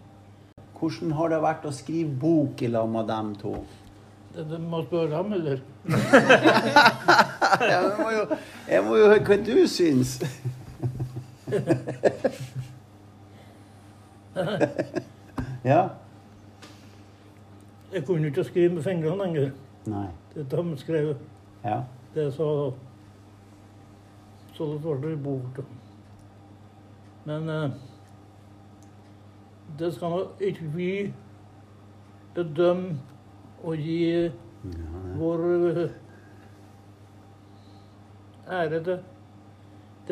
Hvordan 0.79 1.15
har 1.19 1.31
det 1.33 1.41
vært 1.43 1.67
å 1.67 1.73
skrive 1.75 2.21
bok 2.23 2.63
i 2.63 2.71
lag 2.71 2.89
med 2.91 3.11
dem 3.11 3.35
to? 3.41 3.55
Det, 4.35 4.51
det 4.51 4.61
må 4.61 4.83
spørre 4.85 5.17
ham, 5.17 5.33
eller? 5.33 5.59
Ja, 7.55 7.71
jeg, 7.71 7.93
må 7.99 8.11
jo, 8.11 8.37
jeg 8.69 8.85
må 8.85 8.97
jo 8.97 9.07
høre 9.07 9.25
hva 9.29 9.37
du 9.47 9.67
syns. 9.71 10.17
ja. 15.71 15.83
Jeg 17.95 18.05
kunne 18.07 18.27
ikke 18.27 18.45
skrive 18.45 18.75
med 18.75 18.83
fingrene 18.83 19.17
lenger. 19.23 19.51
Nei. 19.87 20.07
Det 20.35 20.53
er 20.53 20.63
de 20.63 20.77
skrev 20.79 21.15
Ja. 21.65 21.81
det 22.15 22.35
sa 22.35 22.43
da. 22.43 22.71
Så 24.55 24.65
det 24.73 24.81
ble 24.83 25.11
det 25.11 25.23
bok. 25.23 25.65
Men 27.25 27.49
eh, 27.49 27.71
det 29.79 29.95
skal 29.95 30.11
nå 30.11 30.29
ikke 30.41 30.65
vi 30.75 31.13
bedømme 32.35 32.99
og 33.65 33.77
gi 33.77 34.31
vår 35.19 35.45
eh, 35.71 35.89
ære 38.61 38.81
til. 38.85 38.99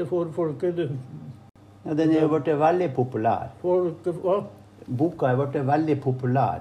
Får 0.08 0.26
folket. 0.32 0.78
ja 1.84 1.94
den 1.94 2.10
er 2.10 2.20
jo 2.22 2.28
blitt 2.32 2.58
veldig 2.58 2.94
populær. 2.96 3.50
Folket 3.60 4.14
hva? 4.24 4.38
Boka 4.86 5.26
er 5.26 5.36
blitt 5.36 5.66
veldig 5.66 6.00
populær. 6.00 6.60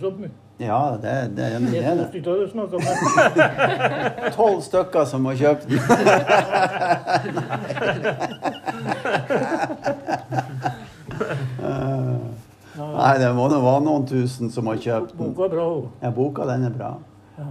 Så 0.00 0.10
mye. 0.18 0.30
Ja, 0.60 0.96
det, 1.02 1.36
det, 1.36 1.44
det, 1.52 1.60
Det 1.72 1.84
er 1.84 1.94
det. 1.96 2.06
Tolv 4.36 4.60
stykker 4.62 5.04
som 5.08 5.24
har 5.24 5.34
kjøpt 5.34 5.68
den. 5.68 5.78
Nei, 13.00 13.12
det 13.22 13.28
må 13.36 13.46
nå 13.48 13.58
være 13.64 13.82
noen 13.86 14.06
tusen 14.08 14.50
som 14.52 14.66
har 14.68 14.76
kjøpt 14.80 15.14
den. 15.16 15.30
Boka 15.34 15.46
er 15.48 15.52
bra. 15.54 15.66
Ja, 16.02 16.10
boka 16.14 16.46
den 16.50 16.66
er 16.68 16.74
bra. 16.74 16.90
Ja. 17.38 17.46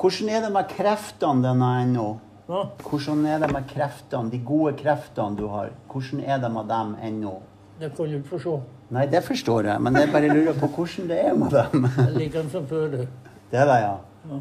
Hvordan 0.00 0.30
er 0.32 0.40
det 0.46 0.52
med 0.54 0.70
kreftene 0.72 1.44
denne 1.44 1.68
ennå? 1.82 2.06
Ja. 2.48 2.62
Hvordan 2.84 3.26
er 3.28 3.38
det 3.44 3.50
med 3.52 3.66
kreftene, 3.70 4.30
de 4.32 4.40
gode 4.44 4.72
kreftene 4.80 5.36
du 5.38 5.46
har? 5.52 5.70
Hvordan 5.92 6.24
er 6.24 6.40
det 6.42 6.50
med 6.52 6.68
dem 6.72 6.94
ennå? 7.10 7.34
Det 7.80 7.90
kan 7.96 8.08
du 8.10 8.16
ikke 8.18 8.32
forstå. 8.36 8.56
Nei, 8.94 9.06
det 9.10 9.22
forstår 9.26 9.66
jeg, 9.70 9.80
men 9.82 9.96
jeg 9.98 10.10
bare 10.12 10.28
lurer 10.32 10.58
på 10.60 10.68
hvordan 10.76 11.08
det 11.10 11.20
er 11.24 11.34
med 11.40 11.50
dem. 11.56 11.86
Jeg 11.98 12.12
liker 12.18 12.42
den 12.42 12.50
som 12.52 12.66
før. 12.70 12.84
det. 12.92 13.06
Det 13.50 13.58
er 13.60 13.70
det, 13.70 13.78
ja. 13.84 13.94
Ja. 14.30 14.40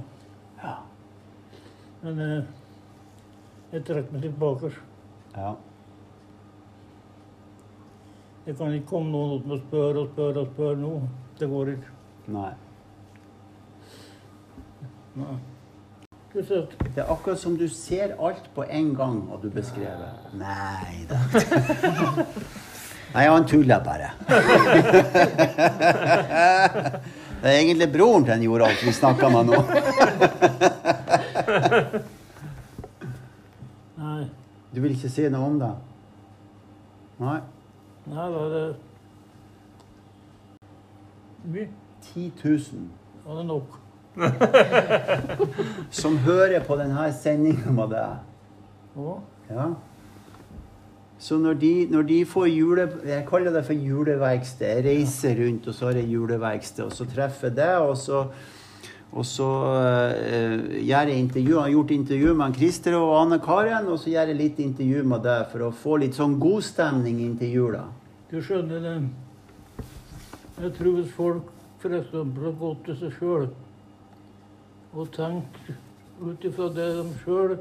Ja. 0.64 0.74
Men 2.04 2.20
eh, 2.26 2.44
jeg 3.74 3.86
trekker 3.88 4.14
meg 4.14 4.22
tilbake. 4.28 4.72
ja. 5.38 5.54
Jeg 8.46 8.58
kan 8.60 8.74
ikke 8.76 8.90
komme 8.90 9.12
noen 9.12 9.38
opp 9.38 9.46
og 9.56 9.60
spørre 9.62 10.02
og 10.02 10.08
spørre 10.12 10.42
og 10.42 10.48
spørre 10.52 10.76
nå. 10.82 10.94
Det 11.40 11.48
går 11.48 11.70
ikke. 11.74 11.92
Nei. 12.36 12.52
Nei. 15.16 15.38
Det 16.34 16.98
er 16.98 17.12
akkurat 17.14 17.40
som 17.40 17.54
du 17.58 17.68
ser 17.70 18.16
alt 18.18 18.50
på 18.56 18.64
en 18.66 18.96
gang, 18.98 19.32
og 19.32 19.44
du 19.44 19.50
beskrevet. 19.54 20.34
Nei 20.34 21.06
da. 21.08 21.20
Nei, 23.14 23.28
han 23.30 23.46
tuller 23.46 23.80
bare. 23.86 24.10
Det 27.44 27.52
er 27.52 27.58
egentlig 27.60 27.92
broren 27.94 28.26
til 28.26 28.44
Joralf 28.48 28.82
vi 28.82 28.92
snakker 28.98 29.30
med 29.30 29.44
nå. 29.54 29.62
Nei. 34.02 34.24
Du 34.74 34.82
vil 34.82 34.96
ikke 34.98 35.12
si 35.14 35.30
noe 35.30 35.48
om 35.52 35.60
det? 35.62 35.74
Nei. 37.22 37.40
Nei 38.06 38.28
da, 38.34 38.42
det 38.52 38.66
Mye. 41.44 41.70
10 42.04 42.32
000 42.44 42.60
Var 43.24 43.34
det 43.34 43.40
er 43.40 43.48
nok. 43.48 43.80
som 46.02 46.18
hører 46.18 46.64
på 46.68 46.76
denne 46.78 47.08
sendinga 47.16 47.72
med 47.72 47.94
deg. 47.96 48.10
Ja. 49.50 49.68
Så 51.24 51.38
når 51.40 51.54
de, 51.54 51.72
når 51.90 52.02
de 52.10 52.18
får 52.28 52.50
jule... 52.52 52.90
Jeg 53.08 53.26
kaller 53.30 53.56
det 53.56 53.64
for 53.66 53.74
juleverksted. 53.74 54.68
Jeg 54.68 54.86
reiser 54.86 55.40
rundt, 55.40 55.68
og 55.68 55.74
så 55.74 55.86
har 55.86 56.02
jeg 56.02 56.12
juleverksted. 56.12 56.84
Og 56.84 56.92
så 56.92 57.08
treffer 57.08 57.48
jeg 57.48 57.58
deg, 57.62 57.78
og 57.80 57.96
så, 57.98 58.26
og 59.14 59.26
så 59.30 59.48
eh, 59.78 60.54
gjør 60.88 61.10
jeg 61.12 61.20
intervju. 61.22 61.54
Jeg 61.54 61.62
har 61.62 61.74
gjort 61.76 61.92
intervju 61.94 62.34
med 62.40 62.56
Christer 62.58 62.96
og 62.98 63.12
Anne 63.20 63.38
Karen, 63.44 63.90
og 63.94 64.00
så 64.02 64.10
gjør 64.10 64.32
jeg 64.32 64.40
litt 64.40 64.62
intervju 64.64 65.04
med 65.12 65.22
deg 65.28 65.44
for 65.52 65.68
å 65.68 65.74
få 65.84 66.00
litt 66.02 66.18
sånn 66.18 66.40
godstemning 66.42 67.20
inntil 67.22 67.54
jula. 67.54 67.84
Du 68.32 68.40
skjønner 68.42 68.82
det. 68.82 68.96
Jeg 70.64 70.74
tror 70.80 70.98
hvis 70.98 71.14
folk 71.14 71.52
f.eks. 71.84 72.10
har 72.16 72.58
gått 72.58 72.84
til 72.88 72.98
seg 73.04 73.16
sjøl 73.20 73.48
og 74.94 75.10
tenkt 75.14 75.62
ut 76.22 76.46
ifra 76.46 76.70
det 76.74 76.90
de 76.98 77.06
sjøl 77.24 77.56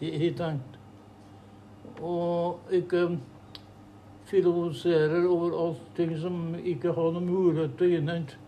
har 0.00 0.36
tenkt, 0.38 0.78
og 2.02 2.72
ikke 2.74 3.06
filosoferer 4.30 5.26
over 5.30 5.58
alt 5.66 5.82
ting 5.96 6.14
som 6.18 6.54
ikke 6.58 6.94
har 6.96 7.12
noen 7.14 7.28
mulighet 7.30 7.76
til 7.78 7.86
å 7.92 8.00
innhente. 8.00 8.43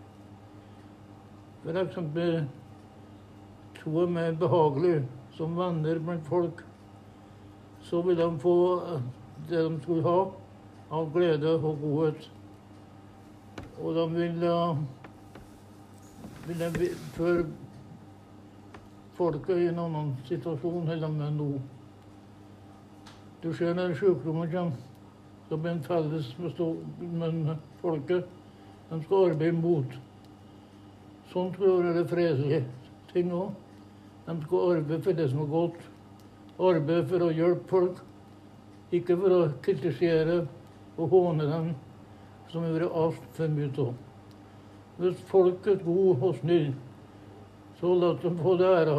F.eks. 1.65 1.95
to 3.77 4.01
er 4.01 4.11
mer 4.11 4.31
behagelig 4.39 5.05
som 5.37 5.55
venner 5.57 5.99
blant 5.99 6.25
folk, 6.27 6.63
så 7.81 8.01
vil 8.01 8.17
de 8.17 8.39
få 8.39 8.57
det 9.49 9.63
de 9.63 9.79
skulle 9.81 10.03
ha 10.03 10.19
av 10.91 11.09
glede 11.13 11.55
og 11.57 11.79
godhet. 11.81 12.29
Og 13.81 13.95
de 13.95 14.05
vil 14.15 14.41
da 14.41 14.75
vil 16.47 16.59
de 16.59 16.89
føre 17.17 17.45
folket 19.17 19.57
i 19.57 19.67
en 19.67 19.79
annen 19.83 20.13
situasjon 20.27 20.87
enn 20.93 21.03
de 21.03 21.25
er 21.25 21.33
nå. 21.35 21.49
Du 23.43 23.49
ser 23.53 23.75
når 23.75 23.95
sykdommen 23.99 24.49
kommer, 24.51 24.77
så 25.49 25.57
blir 25.57 25.75
en 25.75 25.83
felles 25.83 26.29
med, 26.39 26.61
med 27.33 27.55
folket. 27.81 28.27
De 28.89 28.99
skal 29.03 29.31
arbeide 29.31 29.59
mot. 29.59 29.97
Sånn 31.31 31.49
skal 31.53 31.67
det 31.67 31.93
være 31.93 32.07
fredelige 32.07 32.61
ting 33.11 33.31
òg. 33.35 33.55
De 34.27 34.35
skal 34.43 34.73
arbeide 34.73 35.03
for 35.03 35.17
det 35.17 35.29
som 35.31 35.43
er 35.43 35.51
godt. 35.51 35.81
Arbeide 36.57 37.07
for 37.09 37.25
å 37.25 37.33
hjelpe 37.35 37.69
folk. 37.71 38.01
Ikke 38.95 39.17
for 39.19 39.35
å 39.35 39.41
kritisere 39.63 40.41
og 40.97 41.11
håne 41.11 41.47
dem, 41.47 41.69
som 42.47 42.63
det 42.63 42.71
har 42.71 42.77
vært 42.79 42.99
altfor 43.03 43.51
mye 43.51 43.71
av. 43.83 43.93
Hvis 44.97 45.23
folk 45.29 45.67
er 45.67 45.83
gode 45.83 46.15
og 46.25 46.39
snille, 46.39 46.73
så 47.79 47.91
la 47.93 48.13
dem 48.23 48.39
få 48.41 48.55
det 48.57 48.71
æra. 48.79 48.97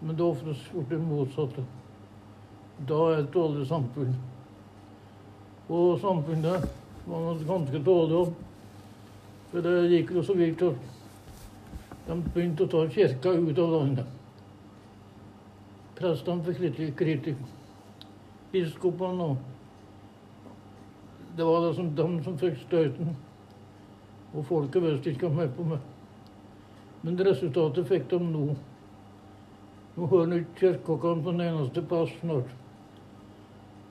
Men 0.00 0.16
det 0.16 0.24
er 0.24 0.32
oftest 0.32 0.74
gjort 0.74 0.90
det 0.90 0.98
motsatte. 1.04 1.64
Da 2.88 2.98
er 3.06 3.16
det 3.16 3.24
et 3.24 3.34
dårlig 3.34 3.66
samfunn. 3.68 4.14
Og 5.70 5.98
samfunnet 6.02 6.70
var 7.06 7.44
ganske 7.48 7.82
dårlig 7.84 8.22
om. 8.24 8.38
For 9.50 9.64
det 9.64 9.76
gikk 9.92 10.14
jo 10.16 10.24
så 10.24 10.36
vidt 10.38 10.62
at 10.66 10.99
de 12.10 12.18
begynte 12.34 12.66
å 12.66 12.70
ta 12.70 12.80
kirka 12.90 13.30
ut 13.38 13.58
av 13.62 13.70
landet. 13.70 14.06
Prestene 15.94 16.42
fikk 16.42 16.58
kritikk. 16.58 16.96
kritikk. 16.98 17.42
Biskopene 18.50 19.22
og 19.22 19.36
Det 21.36 21.44
var 21.44 21.68
liksom 21.68 21.96
som 21.96 22.22
som 22.24 22.38
fikk 22.38 22.56
støyten. 22.66 23.16
Og 24.34 24.44
folket 24.44 24.82
visste 24.82 25.10
ikke 25.10 25.28
hva 25.28 25.46
de 25.46 25.52
på 25.56 25.64
med. 25.64 25.78
Men 27.02 27.18
resultatet 27.18 27.86
fikk 27.86 28.08
de 28.10 28.18
nå. 28.18 28.56
Nå 29.96 30.06
hører 30.06 30.40
ikke 30.40 30.78
på 30.84 30.96
den 31.24 31.40
eneste 31.40 31.82
plass 31.82 32.10
snart. 32.20 32.50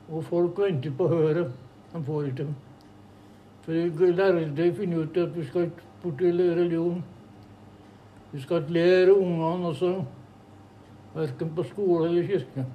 Og 0.09 0.23
folk 0.23 0.59
venter 0.59 0.91
på 0.91 1.07
å 1.07 1.15
høre. 1.15 1.51
De 1.93 2.03
får 2.03 2.27
ikke. 2.27 2.47
For 3.63 3.71
lærere 4.11 4.73
finner 4.73 5.07
ut 5.07 5.17
at 5.17 5.35
vi 5.35 5.45
skal 5.45 5.69
ikke 5.69 5.87
bort 6.03 6.17
til 6.17 6.41
religion. 6.55 7.03
Vi 8.31 8.41
skal 8.41 8.61
ikke 8.61 8.73
lære 8.73 9.13
ungene 9.15 9.67
også, 9.67 10.03
verken 11.15 11.53
på 11.55 11.63
skole 11.63 12.09
eller 12.09 12.27
kirke. 12.27 12.65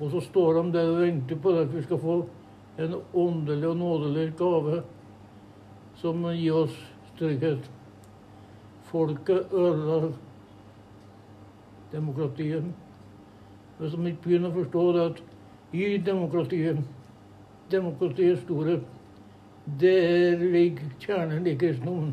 Og 0.00 0.10
så 0.10 0.20
står 0.20 0.62
de 0.62 0.72
der 0.72 0.90
og 0.90 1.00
venter 1.00 1.36
på 1.36 1.54
at 1.58 1.76
vi 1.76 1.82
skal 1.82 1.98
få 1.98 2.16
en 2.78 2.94
åndelig 3.14 3.68
og 3.68 3.76
nådelig 3.76 4.32
gave 4.36 4.82
som 5.96 6.26
gir 6.34 6.56
oss 6.64 6.74
trygghet. 7.18 7.70
Folket 8.90 9.52
ødelegger 9.52 10.12
demokratiet. 11.92 12.64
Hvis 13.78 13.94
de 13.94 14.10
ikke 14.10 14.22
begynner 14.26 14.50
å 14.50 14.58
forstå 14.58 14.84
det 14.94 15.04
at 15.04 15.22
i 15.74 15.96
demokratiet, 15.98 16.82
demokratiets 17.70 18.42
storhet, 18.44 18.84
der 19.80 20.42
ligger 20.42 20.92
kjernen 21.00 21.46
i 21.46 21.56
kristendommen. 21.58 22.12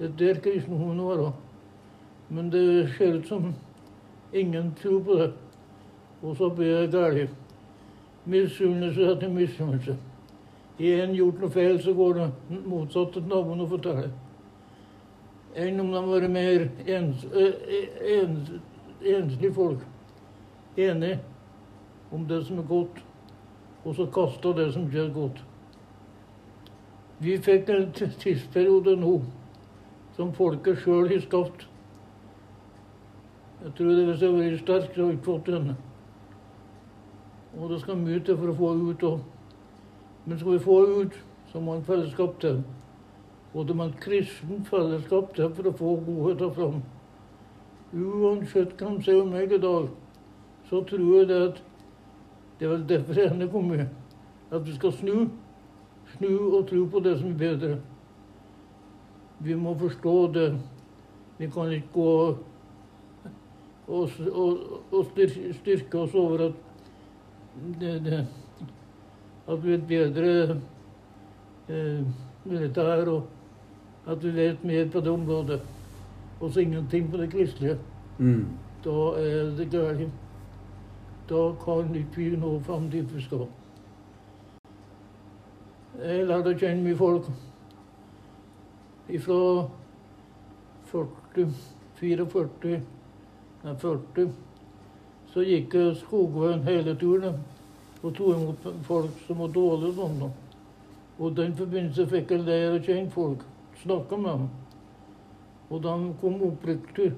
Det 0.00 0.06
er 0.06 0.34
der 0.34 0.62
vår. 0.68 1.16
var. 1.16 1.32
Men 2.28 2.50
det 2.50 2.90
ser 2.98 3.14
ut 3.14 3.26
som 3.26 3.54
ingen 4.32 4.74
tror 4.82 5.00
på 5.00 5.14
det. 5.14 5.32
Og 6.22 6.36
så 6.36 6.50
blir 6.50 6.80
det 6.80 6.92
galt. 6.92 7.30
Misunnelse 8.24 9.12
etter 9.12 9.28
misunnelse. 9.28 9.96
Har 10.78 11.02
en 11.02 11.14
gjort 11.14 11.40
noe 11.40 11.50
feil, 11.50 11.82
så 11.82 11.92
går 11.92 12.14
det 12.14 12.28
motsatt 12.66 13.12
til 13.12 13.26
naboen 13.28 13.60
og 13.60 13.68
forteller. 13.68 14.08
Enn 15.56 15.80
om 15.80 15.90
de 15.90 15.98
har 15.98 16.08
vært 16.08 16.30
mer 16.30 16.64
ens, 16.86 17.24
eh, 17.34 17.74
ens, 18.20 18.50
enslige 19.04 19.52
folk. 19.52 19.84
Enige 20.76 21.18
om 22.12 22.24
det 22.28 22.46
som 22.46 22.58
er 22.58 22.68
godt, 22.68 23.04
og 23.84 23.94
så 23.94 24.06
kasta 24.06 24.54
det 24.56 24.72
som 24.72 24.86
ikke 24.86 25.04
er 25.04 25.12
godt. 25.12 25.44
Vi 27.18 27.36
fikk 27.36 27.68
en 27.68 27.92
tidsperiode 27.92 28.96
nå 28.96 29.18
som 30.20 30.32
folket 30.36 30.82
sjøl 30.82 31.08
har 31.08 31.20
skapt. 31.24 31.62
Jeg 33.62 33.70
tror 33.76 33.94
det 33.96 34.02
hvis 34.04 34.22
jeg 34.22 34.32
var 34.34 34.42
vært 34.42 34.60
sterk, 34.60 34.88
så 34.92 34.98
hadde 34.98 35.06
jeg 35.06 35.16
ikke 35.16 35.28
fått 35.28 35.46
den. 35.48 35.70
Og 37.56 37.70
det 37.70 37.78
skal 37.80 37.96
mye 37.96 38.20
til 38.24 38.36
for 38.36 38.52
å 38.52 38.56
få 38.58 38.72
ut 38.90 39.04
òg. 39.08 39.22
Men 40.26 40.40
skal 40.40 40.52
vi 40.52 40.58
få 40.66 40.74
ut, 41.00 41.16
så 41.48 41.62
må 41.64 41.78
en 41.78 41.86
fellesskap 41.86 42.34
til. 42.42 42.58
Og 43.54 43.64
det 43.66 43.76
må 43.76 43.86
et 43.88 43.96
kristent 44.04 44.68
fellesskap 44.68 45.32
til 45.38 45.48
for 45.56 45.70
å 45.70 45.72
få 45.78 45.92
godheten 46.04 46.52
fram. 46.58 46.82
Uansett 47.96 48.74
hva 48.76 48.92
de 48.92 49.06
sier 49.06 49.22
om 49.22 49.32
meg 49.32 49.54
i 49.56 49.60
dag, 49.62 49.88
så 50.68 50.82
tror 50.90 51.14
jeg 51.16 51.30
det 51.30 51.38
at 51.46 51.62
det 52.58 52.68
er 52.68 52.74
vel 52.74 52.84
derfor 52.92 53.22
jeg 53.22 53.32
er 53.32 53.48
kommet. 53.56 53.88
At 54.52 54.68
vi 54.68 54.76
skal 54.76 54.92
snu. 55.00 55.16
Snu 56.18 56.28
og 56.50 56.68
tro 56.68 56.84
på 56.92 57.00
det 57.08 57.16
som 57.22 57.32
er 57.32 57.40
bedre. 57.40 57.80
Vi 59.40 59.54
må 59.56 59.74
forstå 59.78 60.32
det. 60.32 60.48
Vi 61.38 61.48
kan 61.50 61.72
ikke 61.72 61.92
gå 61.94 62.36
og, 63.90 64.10
og, 64.32 64.58
og 64.92 65.06
styrke 65.60 65.98
oss 65.98 66.14
over 66.14 66.44
at 66.44 66.52
det, 67.80 68.04
det, 68.04 68.26
at 69.48 69.64
vi 69.64 69.72
er 69.74 69.86
bedre 69.88 70.60
eh, 71.68 72.04
militær, 72.44 73.08
og 73.08 73.26
at 74.06 74.24
vi 74.24 74.34
vet 74.36 74.64
mer 74.64 74.88
på 74.92 75.00
det 75.00 75.10
området. 75.10 75.60
Og 76.40 76.52
så 76.52 76.60
ingenting 76.60 77.10
på 77.10 77.16
det 77.16 77.30
kristelige. 77.32 77.78
Mm. 78.18 78.46
Da 78.84 78.90
er 79.18 79.56
det 79.56 79.70
galt. 79.70 80.08
Da 81.30 81.42
kan 81.64 81.94
ikke 81.94 82.16
vi 82.16 82.36
nå 82.36 82.58
fram 82.60 82.90
dit 82.90 83.14
vi 83.14 83.22
skal. 83.22 83.46
Jeg 86.00 86.26
lærte 86.26 86.54
å 86.54 86.58
kjenne 86.58 86.84
mye 86.84 86.96
folk 86.96 87.28
fra 89.18 89.66
40, 90.90 91.50
44, 92.00 92.80
nei 93.64 93.74
40. 93.82 94.30
Så 95.30 95.44
gikk 95.46 95.74
jeg 95.74 95.98
skogveien 96.00 96.64
hele 96.66 96.94
turen 96.98 97.36
og 98.00 98.14
tok 98.16 98.36
imot 98.36 98.64
folk 98.86 99.20
som 99.26 99.42
var 99.42 99.52
dårlige 99.54 99.96
sånn. 99.98 100.24
Og 101.20 101.26
i 101.28 101.36
den 101.36 101.54
forbindelse 101.58 102.06
fikk 102.10 102.32
jeg 102.34 102.46
lære 102.46 102.78
å 102.78 102.82
kjenne 102.86 103.14
folk, 103.14 103.44
snakke 103.82 104.18
med 104.18 104.30
dem. 104.32 104.48
Og 105.70 105.82
de 105.84 105.94
kom 106.22 106.40
oppriktig 106.48 107.12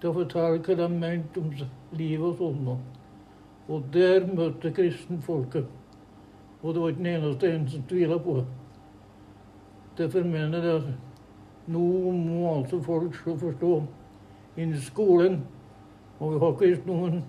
til 0.00 0.08
å 0.08 0.16
fortelle 0.16 0.62
hva 0.64 0.78
de 0.78 0.88
mente 0.94 1.42
om 1.42 1.50
livet 1.98 2.24
og 2.30 2.38
sånn. 2.40 2.80
Og 3.68 3.92
der 3.94 4.26
møtte 4.30 4.72
kristenfolket. 4.74 5.68
Og 6.62 6.74
det 6.74 6.80
var 6.82 6.94
ikke 6.94 7.02
den 7.02 7.12
eneste 7.12 7.52
en 7.52 7.68
som 7.68 7.84
tvila 7.90 8.18
på 8.22 8.38
det. 8.38 8.46
Derfor 9.98 10.24
mener 10.24 10.64
jeg 10.64 10.76
at 10.76 11.70
nå 11.72 12.12
må 12.16 12.56
altså 12.56 12.80
folk 12.82 13.14
så 13.24 13.36
forstå 13.38 13.74
innen 14.56 14.80
skolen 14.80 15.42
Og 16.20 16.32
vi 16.32 16.38
ha 16.42 16.50
noen 16.86 17.22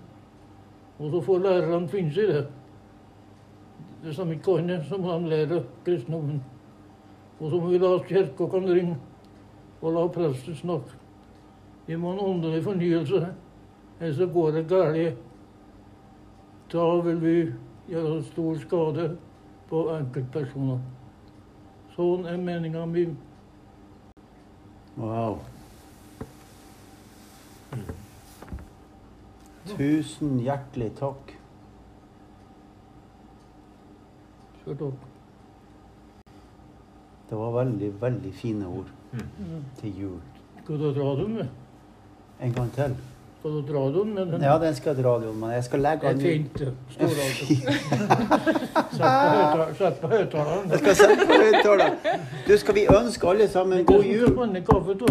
og 1.00 1.12
så 1.12 1.22
får 1.22 1.40
lærerne 1.44 1.88
finne 1.90 2.14
seg 2.14 2.30
i 2.30 2.34
det. 2.34 2.44
Det 4.04 4.14
som 4.16 4.32
ikke 4.32 4.58
kan 4.60 4.84
som 4.88 5.02
må 5.02 5.18
lærer 5.20 5.48
lære 5.48 5.64
kristendommen. 5.86 6.42
Og 7.40 7.50
så 7.50 7.60
må 7.60 7.68
vi 7.68 7.78
la 7.78 7.98
kirka 8.08 8.48
kan 8.48 8.70
ringe, 8.70 8.98
og 9.82 9.94
la 9.94 10.08
presten 10.08 10.56
snakke. 10.56 11.00
Vi 11.88 11.96
må 11.96 12.12
ha 12.12 12.14
en 12.14 12.26
åndelig 12.30 12.64
fornyelse, 12.64 13.34
ellers 14.00 14.18
så 14.18 14.28
går 14.28 14.52
det 14.52 14.68
galt. 14.70 15.18
Da 16.72 16.86
vil 17.02 17.22
vi 17.22 17.52
gjøre 17.90 18.24
stor 18.24 18.56
skade 18.56 19.18
på 19.70 19.90
enkeltpersoner. 19.98 20.80
Sånn 21.96 22.26
er 22.26 22.38
meninga 22.42 22.86
mi. 22.90 23.06
Wow. 24.98 25.40
Tusen 29.78 30.40
hjertelig 30.44 30.92
takk. 31.00 31.34
Skjørt 34.64 34.82
opp. 34.90 35.06
Det 37.30 37.40
var 37.40 37.56
veldig, 37.56 37.90
veldig 38.02 38.34
fine 38.38 38.68
ord 38.68 38.92
Mm. 39.14 39.64
til 39.78 40.00
jul. 40.00 40.22
Skal 40.64 40.80
du 40.80 40.94
dra 40.94 41.16
dem 41.22 41.30
med? 41.32 41.50
En 42.40 42.54
gang 42.54 42.72
til. 42.74 42.96
Skal 43.44 43.52
du 43.52 43.62
dra 43.74 43.80
den? 43.92 44.14
med 44.16 44.26
den? 44.32 44.42
Ja, 44.42 44.58
den 44.58 44.76
skal 44.76 44.96
jeg 44.96 45.04
dra, 45.04 45.20
den, 45.20 45.40
men 45.40 45.50
jeg 45.52 45.64
skal 45.64 45.80
legge 45.84 46.08
den 46.08 46.20
fint. 46.22 46.62
Stor. 46.94 47.08
Sett 49.78 50.00
på 50.02 50.08
høyttaleren. 50.08 50.70
Jeg 50.72 50.80
skal 50.80 50.96
sette 50.96 51.26
på 51.28 51.34
høyttaleren. 51.42 51.94
Du, 52.48 52.54
skal 52.62 52.76
vi 52.78 52.86
ønske 52.88 53.28
alle 53.34 53.48
sammen 53.52 53.84
god 53.86 54.04
jul? 54.08 54.32
Kaffe 54.70 54.94
det 54.96 55.08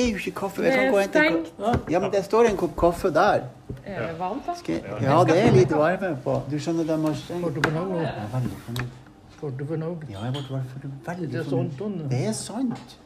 er 0.00 0.08
jo 0.10 0.16
ikke 0.16 0.30
kaffe. 0.40 0.62
Jeg 0.62 0.70
Det 0.72 0.78
kan 0.78 0.88
gå 0.88 0.92
og 0.96 0.98
er 0.98 1.02
hente 1.02 1.18
stengt. 1.18 1.46
ka- 1.58 1.78
Ja, 1.92 1.98
men 2.00 2.10
det 2.16 2.24
står 2.24 2.44
en 2.50 2.56
kopp 2.56 2.76
kaffe 2.80 3.10
der. 3.14 3.40
Er 3.84 4.06
det 4.06 4.16
varmt, 4.18 4.46
da? 4.46 4.52
Ja, 5.02 5.24
det 5.28 5.36
er 5.44 5.50
litt 5.52 5.70
varme 5.76 6.16
på. 6.24 6.40
Du 6.50 6.56
skjønner, 6.58 6.84
de 6.88 6.96
har 7.06 7.14
stengt. 7.14 7.44
Ble 7.44 7.52
du 9.58 9.64
fornøyd? 9.66 9.96
Ja, 10.10 10.18
jeg 10.24 10.32
ble 10.32 10.42
veldig, 10.50 10.70
fornøyd. 11.44 12.08
Det 12.10 12.26
er 12.28 12.32
sant. 12.32 12.98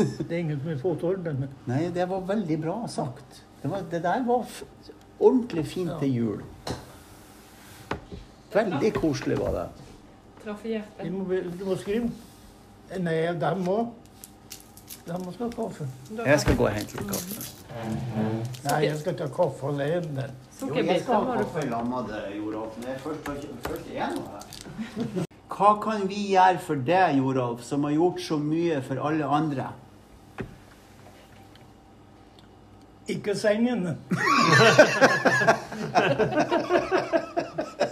Det 0.28 0.32
er 0.32 0.38
ingen 0.38 0.60
som 0.60 0.70
vil 0.70 0.80
få 0.80 0.94
til 1.00 1.20
den. 1.24 1.46
Nei, 1.68 1.82
det 1.94 2.08
var 2.08 2.24
veldig 2.28 2.58
bra 2.62 2.76
sagt. 2.88 3.42
Det, 3.62 3.70
var, 3.70 3.84
det 3.90 4.02
der 4.04 4.24
var 4.26 4.44
f 4.46 4.62
ordentlig 5.20 5.66
fint 5.68 5.92
til 6.00 6.14
jul. 6.14 6.42
Veldig 8.54 8.92
koselig 8.96 9.38
var 9.38 9.56
det. 9.58 9.66
Traff 10.44 10.64
i 10.64 10.76
hjertet. 10.76 11.12
må, 11.12 11.40
du 11.60 11.64
må 11.68 11.76
skrive. 11.76 12.10
Nei, 12.98 13.18
dem 13.38 13.68
òg. 13.68 13.90
De 15.06 15.16
må 15.24 15.32
skal 15.32 15.48
ha 15.48 15.52
kaffe. 15.54 15.86
Jeg 16.18 16.40
skal 16.42 16.56
gå 16.58 16.66
og 16.66 16.74
hente 16.74 16.98
litt 16.98 17.10
kaffe. 17.10 17.44
Nei, 18.66 18.78
jeg 18.86 18.96
skal 19.00 19.16
ta 19.18 19.28
kaffe 19.34 19.70
alene. 19.70 20.26
Jo, 20.60 20.74
jeg 20.76 21.02
skal 21.04 21.26
ha 21.26 21.36
kaffe 21.40 21.64
sammen 21.66 21.92
med 21.94 22.10
deg, 22.12 22.38
Joralf. 22.38 22.80
Det 22.80 22.94
er 22.94 22.98
først, 23.04 23.28
først 23.66 23.92
igjen. 23.92 24.18
Hva 25.50 25.70
kan 25.82 26.04
vi 26.08 26.20
gjøre 26.32 26.60
for 26.64 26.82
deg, 26.86 27.18
Joralf, 27.20 27.64
som 27.66 27.84
har 27.88 27.96
gjort 27.96 28.20
så 28.24 28.38
mye 28.40 28.80
for 28.86 29.02
alle 29.08 29.26
andre? 29.40 29.70
Ikke 33.10 33.34
sengen. 33.34 33.84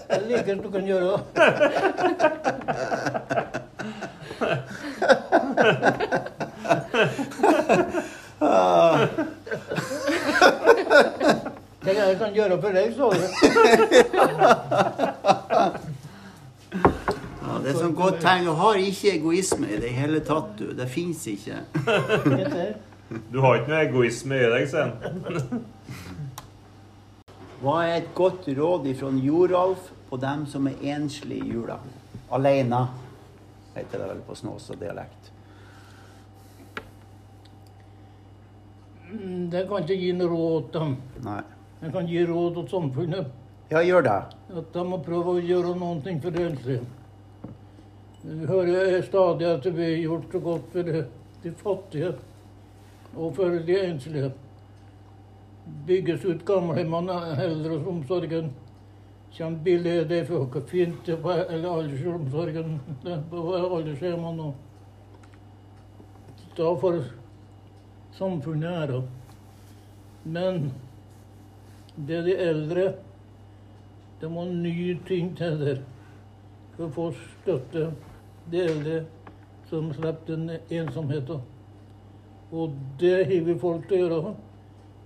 Det 0.08 0.16
er 0.16 0.22
likest 0.28 0.62
du 0.62 0.70
kan 0.70 0.84
gjøre. 0.86 1.18
Hva 8.38 9.08
er 11.82 11.84
det 11.84 11.94
jeg 11.96 12.18
kan 12.18 12.34
gjøre 12.34 12.60
for 12.62 12.70
deg, 12.76 12.94
sa? 12.96 13.06
Ja, 17.42 17.52
det 17.62 17.68
er 17.72 17.76
sånn 17.78 17.94
godt 17.96 18.18
tegn. 18.22 18.44
Du 18.48 18.52
har 18.58 18.74
ikke 18.80 19.12
egoisme 19.16 19.66
i 19.70 19.78
det 19.82 19.92
hele 19.96 20.20
tatt, 20.26 20.50
du. 20.58 20.66
Det 20.76 20.88
fins 20.92 21.20
ikke. 21.30 21.56
Du 23.08 23.40
har 23.40 23.56
ikke 23.56 23.72
noe 23.72 23.84
egoisme 23.86 24.36
i 24.36 24.48
deg, 24.52 24.66
sen. 24.68 24.90
Hva 27.62 27.78
er 27.86 27.94
et 28.02 28.10
godt 28.14 28.46
råd 28.54 28.84
fra 28.98 29.12
Joralf 29.24 29.88
på 30.10 30.18
dem 30.20 30.44
som 30.50 30.68
er 30.68 30.82
enslige 30.92 31.46
i 31.46 31.54
jula? 31.56 31.78
Aleine, 32.30 32.82
heter 33.74 34.02
det 34.02 34.10
vel 34.12 34.20
på 34.28 34.36
Snåsa-dialekt. 34.36 35.32
Mm, 39.08 39.48
Det 39.50 39.64
kan 39.70 39.82
ikke 39.82 39.96
gi 39.96 40.12
noe 40.12 40.28
råd 40.28 40.68
til 40.72 40.84
dem. 40.84 40.96
Nei. 41.24 41.40
Jeg 41.80 41.92
kan 41.94 42.08
gi 42.10 42.24
råd 42.28 42.54
til 42.58 42.70
samfunnet. 42.74 43.34
Ja, 43.72 43.80
gjør 43.84 44.04
det. 44.04 44.18
At 44.58 44.72
de 44.74 44.84
må 44.84 45.00
prøve 45.04 45.36
å 45.38 45.42
gjøre 45.44 45.74
noe 45.78 46.18
for 46.20 46.30
de 46.34 46.44
enslige. 46.44 46.84
Vi 48.22 48.46
hører 48.50 49.00
stadig 49.06 49.46
at 49.48 49.64
vi 49.72 49.84
har 49.84 50.00
gjort 50.02 50.32
så 50.32 50.40
godt 50.44 50.72
for 50.72 50.82
de, 50.82 51.04
de 51.42 51.52
fattige 51.56 52.12
og 53.16 53.34
for 53.36 53.58
de 53.66 53.76
enslige. 53.84 54.32
Bygges 55.86 56.24
ut 56.24 56.44
gamlehjemmene, 56.48 57.18
eldreomsorgen. 57.44 58.52
Kommer 59.36 59.58
billig, 59.64 60.08
det 60.08 60.22
er 60.22 60.24
for 60.24 60.62
fint 60.66 61.10
på 61.22 61.30
aldersomsorgen. 61.30 62.80
Er 63.06 63.22
på 63.30 63.42
aldershjemmene. 63.54 64.52
Da 66.56 66.72
får 66.80 67.02
samfunnet 68.18 68.70
æra. 68.70 69.02
Men 70.24 70.72
det 71.96 72.16
er 72.16 72.22
de 72.22 72.34
eldre 72.36 72.88
det 74.20 74.30
må 74.30 74.44
nye 74.50 74.98
ting 75.06 75.36
til 75.38 75.60
der 75.60 75.76
for 76.74 76.88
å 76.88 76.94
få 76.94 77.04
støtte 77.18 77.84
de 78.50 78.64
eldre 78.64 78.96
som 79.68 79.92
slipper 79.94 80.32
den 80.32 80.50
ensomheten. 80.74 81.44
Og 82.52 82.72
det 83.00 83.24
har 83.28 83.44
vi 83.44 83.58
folk 83.60 83.88
til 83.88 84.04
å 84.04 84.08
gjøre. 84.08 84.34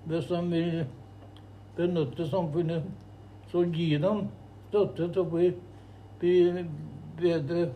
Hvis 0.06 0.28
de 0.30 0.40
vil 0.50 0.84
benytte 1.76 2.26
samfunnet, 2.30 2.86
så 3.50 3.64
gi 3.74 3.90
dem 4.02 4.26
støtte 4.68 5.08
til 5.12 5.22
å 5.22 5.28
bli, 5.28 5.50
bli 6.20 6.64
bedre 7.20 7.66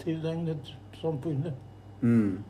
tilegnet 0.00 0.72
samfunnet. 1.00 1.52
Mm. 2.00 2.42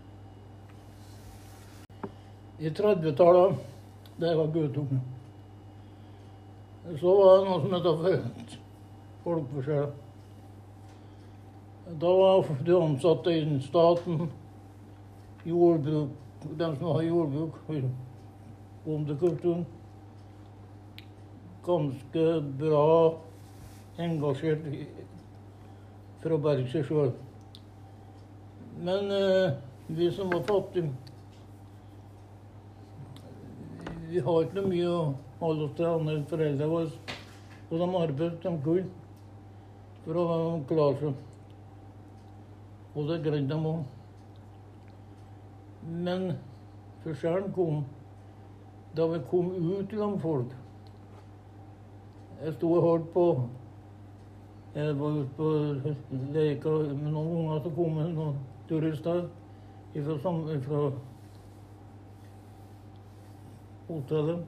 I 2.58 2.70
30-tallet, 2.70 3.58
da 4.20 4.30
jeg 4.30 4.38
var 4.38 4.52
guttunge, 4.54 5.00
så 7.00 7.14
var 7.18 7.38
det 7.40 7.48
noe 7.48 7.82
som 7.82 8.04
het 8.04 8.56
for 9.24 9.40
folkeforskjell. 9.40 9.92
Da 12.00 12.12
var 12.20 12.50
de 12.66 12.76
ansatte 12.78 13.34
innen 13.34 13.62
staten, 13.64 14.28
jordbruk, 15.44 16.12
de 16.50 16.76
som 16.76 16.90
har 16.92 17.02
jordbruk, 17.02 17.54
bondekulturen, 18.84 19.64
ganske 21.64 22.26
bra 22.60 22.88
engasjert 24.04 24.66
for 26.20 26.36
å 26.36 26.42
berge 26.44 26.68
seg 26.72 26.84
sjøl. 26.88 27.14
Men 28.84 29.10
eh, 29.14 29.56
vi 29.86 30.10
som 30.12 30.32
var 30.32 30.44
fattige 30.48 30.90
vi 34.14 34.20
har 34.22 34.44
ikke 34.44 34.60
noe 34.60 34.70
mye 34.70 34.90
å 34.90 34.98
holde 35.40 35.64
oss 35.66 35.72
til 35.74 35.88
annet 35.88 36.12
enn 36.14 36.26
foreldrene 36.30 36.70
våre. 36.70 37.14
Og 37.70 37.80
de 37.80 37.86
arbeidet 37.98 38.44
de 38.44 38.52
kunne 38.62 38.84
for 40.04 40.20
å 40.20 40.26
klare 40.68 41.00
seg. 41.00 41.22
Og 42.94 43.08
det 43.08 43.22
greide 43.24 43.48
de 43.50 43.72
òg. 43.72 43.93
Men 45.84 46.32
forskjellen 47.04 47.52
kom 47.52 47.84
da 48.94 49.06
vi 49.10 49.20
kom 49.30 49.50
ut 49.52 49.88
blant 49.90 50.22
folk. 50.22 50.52
Jeg 52.42 52.54
sto 52.56 52.72
og 52.76 52.82
hørte 52.82 53.12
på 53.14 53.26
Jeg 54.74 54.94
var 54.98 55.18
ute 55.20 55.34
på 55.36 55.50
leka 56.34 56.70
med 56.82 57.12
noen 57.14 57.36
unger 57.44 57.60
som 57.62 57.74
kom 57.76 57.98
noen 58.00 58.38
turister 58.68 59.20
fra, 60.64 60.80
hotellet. 63.86 64.40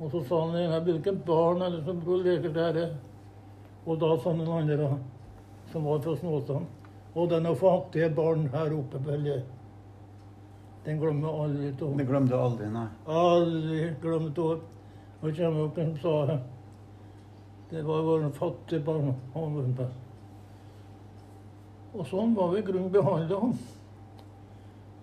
Og 0.00 0.10
så 0.10 0.22
sa 0.26 0.40
han 0.42 0.56
ene 0.58 0.80
hvilket 0.88 1.22
barn 1.26 1.62
er 1.62 1.76
det 1.76 1.84
som 1.86 2.00
bror 2.02 2.24
leker 2.24 2.50
der? 2.54 2.80
Og 3.86 4.00
da 4.00 4.16
sa 4.18 4.32
den 4.32 4.50
andre, 4.50 4.96
som 5.70 5.86
var 5.86 6.00
fra 6.02 6.16
Snåsand, 6.18 6.66
og 7.14 7.30
denne 7.30 7.52
er 7.52 7.60
fattige 7.60 8.10
barn 8.10 8.48
her 8.50 8.74
oppe. 8.74 8.98
Vel. 9.06 9.28
Den 10.84 11.00
glemmer 11.00 11.28
jeg 11.28 11.44
aldri 11.44 11.68
av. 11.72 11.92
Den 11.98 12.08
glemte 12.08 12.40
aldri, 12.46 12.70
nei. 12.72 12.88
Aldri 13.08 13.78
glemt 14.02 14.38
år. 14.38 14.58
Og 15.22 15.36
kommer 15.38 15.62
opp 15.64 15.78
og 15.80 16.02
sa. 16.02 16.38
Det 17.70 17.84
var 17.86 18.02
vår 18.04 18.26
fattige 18.36 18.84
barn. 18.84 19.14
Og 21.94 22.04
sånn 22.10 22.34
var 22.36 22.52
vi 22.52 22.60
i 22.60 22.66
grunnen 22.66 22.92
behandla 22.92 23.40
han. 23.40 23.56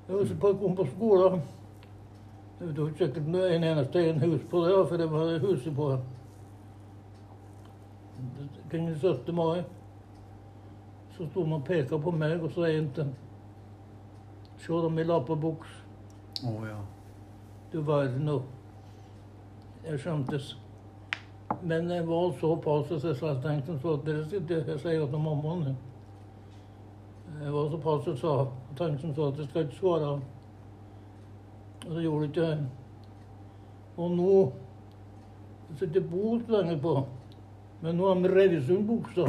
Jeg 0.08 0.20
husker 0.20 0.38
på 0.38 0.52
jeg 0.52 0.60
kom 0.62 0.78
på 0.78 0.86
skolen. 0.92 1.42
Det 2.60 2.78
var 2.78 2.90
ikke 2.92 3.08
sikkert 3.08 3.36
er 3.42 3.56
en 3.56 3.64
eneste 3.72 4.02
en 4.06 4.20
hus 4.22 4.42
på 4.52 4.62
det, 4.68 4.74
for 4.90 5.02
det 5.02 5.08
var 5.10 5.40
huset 5.42 5.76
på 5.76 5.90
det. 5.92 6.02
Kring 8.70 8.92
17. 8.96 9.36
mai 9.36 9.64
så 11.18 11.26
sto 11.30 11.46
man 11.46 11.60
og 11.60 11.66
peka 11.66 11.98
på 11.98 12.12
meg, 12.12 12.44
og 12.44 12.52
så 12.54 12.70
en 12.70 12.90
til 12.96 13.10
Se 14.62 14.74
dem 14.74 15.00
i 15.00 15.04
lappebuks. 15.04 15.70
Å 16.46 16.52
ja. 16.68 16.80
Du 17.72 17.82
verden 17.82 18.30
og 18.30 18.42
Jeg 19.86 20.00
skjøntes. 20.00 20.56
Men 21.66 21.90
jeg 21.90 22.06
var 22.08 22.32
såpass 22.40 22.92
jeg 22.92 23.38
tenkte 23.44 23.80
så 23.82 23.94
at 23.98 24.06
dere 24.06 24.26
sitter 24.30 24.68
Jeg 24.70 24.80
sier 24.80 25.08
til 25.10 25.20
mammaen 25.20 25.76
Jeg 27.42 27.54
var 27.54 27.72
såpass 27.74 28.06
jeg 28.08 28.48
tenkte 28.78 29.14
så 29.16 29.28
at 29.32 29.40
jeg 29.40 29.48
skal 29.50 29.66
ikke 29.66 29.80
svare. 29.80 30.12
Og 31.88 31.94
så 31.94 32.00
gjorde 32.06 32.26
ikke 32.30 32.46
jeg. 32.46 32.60
Og 33.98 34.12
nå 34.12 34.52
det 35.72 35.80
sitter 35.80 36.02
bot 36.06 36.50
lenger 36.52 36.78
på. 36.84 37.08
Men 37.82 37.96
nå 37.98 38.08
har 38.08 38.22
de 38.22 38.30
revet 38.36 38.66
sund 38.68 38.86
buksa. 38.86 39.26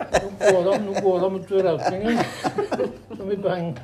Nå 0.24 0.30
går 0.40 0.62
de, 0.64 0.78
nå 0.84 0.92
går 1.00 1.20
de 1.20 1.30
med 1.34 1.48
forretningen 1.48 2.18
som 3.16 3.28
vi 3.28 3.36
penger. 3.36 3.82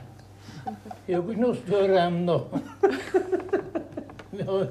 Det 1.07 1.14
er 1.14 1.16
jo 1.16 1.22
ikke 1.22 1.42
noe 1.42 1.57
større 1.59 2.05
enn 2.07 2.20
da. 2.29 2.37
Har 4.40 4.68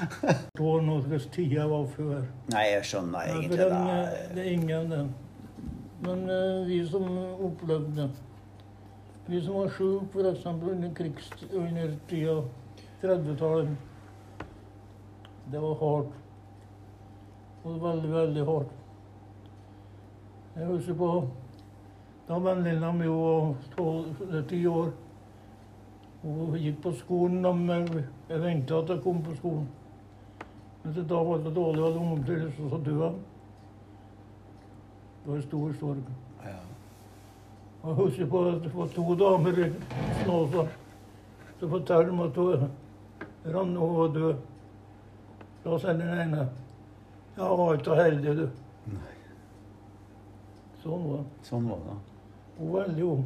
Forstår 0.00 0.80
nå 0.86 0.94
hvilken 1.04 1.32
tid 1.34 1.52
jeg 1.54 1.68
var 1.70 1.84
før. 1.92 2.22
Nei, 2.54 2.64
jeg 2.70 2.86
skjønner 2.88 3.28
egentlig 3.28 3.58
det. 3.60 3.68
Er... 3.68 4.14
det 4.34 4.42
er 4.42 4.50
ingen 4.54 4.90
den. 4.90 5.12
Men 6.00 6.24
uh, 6.30 6.66
vi 6.66 6.80
som 6.88 7.06
opplevde 7.44 8.08
Vi 9.28 9.42
som 9.44 9.60
var 9.60 9.68
sjuke 9.76 10.24
f.eks. 10.24 10.46
under 10.46 10.94
krigs... 10.96 11.30
under 11.52 11.94
30-tallet. 13.02 13.76
Det 15.52 15.60
var 15.60 15.76
hardt. 15.84 16.16
Og 17.64 17.82
veldig, 17.84 18.12
veldig 18.14 18.44
hardt. 18.48 18.79
Jeg 20.56 20.66
husker 20.66 20.94
på 20.94 21.10
Da 22.28 22.38
venninna 22.38 22.92
mi 22.92 23.06
var 23.08 24.42
ti 24.48 24.66
år. 24.66 24.90
Hun 26.22 26.56
gikk 26.58 26.82
på 26.82 26.92
skolen 26.92 27.66
med 27.66 27.88
Jeg 28.28 28.40
venta 28.42 28.78
at 28.78 28.88
jeg 28.88 29.02
kom 29.02 29.22
på 29.22 29.34
skolen. 29.36 29.68
Men 30.82 30.94
så 30.94 31.02
da 31.02 31.22
var 31.22 31.38
det 31.44 31.54
dårlig 31.54 31.82
av 31.82 31.94
lungeomtryll, 31.94 32.52
så 32.56 32.68
så 32.70 32.78
døde 32.84 33.04
han. 33.04 33.18
Det 35.22 35.30
var 35.30 35.36
en 35.36 35.42
stor 35.42 35.72
sorg. 35.80 36.12
Ja. 36.44 36.60
Jeg 37.84 37.94
husker 37.94 38.26
på 38.26 38.44
at 38.48 38.62
det 38.62 38.74
var 38.74 38.86
to 38.94 39.14
damer 39.14 39.58
i 39.64 39.72
Snåsa 40.22 40.66
som 41.60 41.70
fortalte 41.70 42.12
meg 42.16 42.30
at 42.30 42.36
hun 42.36 43.54
rant 43.54 43.76
og 43.76 43.96
var 43.98 44.14
død. 44.14 44.34
Da 45.64 45.78
sa 45.78 45.92
den 45.92 46.08
ene 46.08 46.48
Ja, 47.36 47.48
hun 47.48 47.58
var 47.58 47.74
ikke 47.74 47.84
så 47.84 47.94
heldig, 47.94 48.36
du. 48.36 48.46
Nei. 48.86 49.19
Sånn 50.82 51.04
var 51.10 51.20
det. 51.20 51.46
Sånn 51.48 51.68
var 51.68 51.80
det. 51.84 51.96
Hun 52.58 52.72
var 52.72 52.84
veldig 52.84 53.04
ung. 53.04 53.24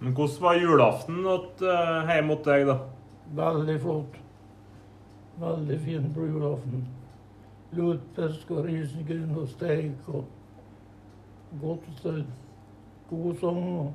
Men 0.00 0.14
hvordan 0.14 0.42
var 0.42 0.54
julaften 0.58 1.26
at, 1.26 1.62
eh, 1.62 2.10
hjemme 2.14 2.34
hos 2.34 2.44
deg, 2.44 2.66
da? 2.66 2.78
Veldig 3.34 3.80
flott. 3.80 4.16
Veldig 5.40 5.78
fin 5.80 6.10
på 6.14 6.26
julaften. 6.26 6.86
Lutfisk 7.74 8.50
og 8.50 8.66
risengryn 8.66 9.36
og 9.36 9.48
steik 9.48 10.08
og 10.08 10.24
godt 11.60 11.86
sted. 11.98 12.24
God 13.10 13.34
sang 13.40 13.62
og 13.78 13.92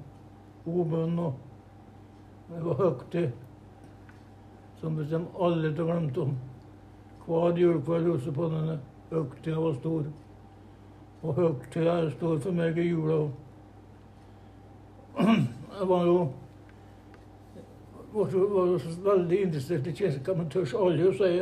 god 0.65 0.86
bønn. 0.86 1.19
og 1.19 1.34
Det 2.49 2.63
var 2.65 2.73
høytid 2.73 3.32
som 4.80 4.97
vi 4.97 5.06
kommer 5.12 5.45
alle 5.45 5.73
til 5.73 5.84
å 5.84 5.88
glemme 5.91 6.23
om. 6.23 6.38
Hver 7.28 7.58
julekveld 7.58 8.10
også 8.15 8.32
på 8.34 8.49
denne 8.49 8.80
høytida 9.12 9.60
var 9.60 9.73
stor. 9.73 10.04
Og 11.23 11.34
høgtida 11.36 11.95
står 12.13 12.38
for 12.39 12.55
meg 12.55 12.77
i 12.79 12.89
jula. 12.89 13.23
Jeg 15.19 15.88
var 15.88 16.05
jo 16.08 16.19
var, 18.13 18.29
var 18.53 18.77
veldig 19.03 19.41
interessert 19.41 19.88
i 19.88 19.91
kirka, 19.91 20.34
men 20.34 20.47
tørs 20.49 20.73
aldri 20.73 21.10
å 21.10 21.17
si. 21.17 21.34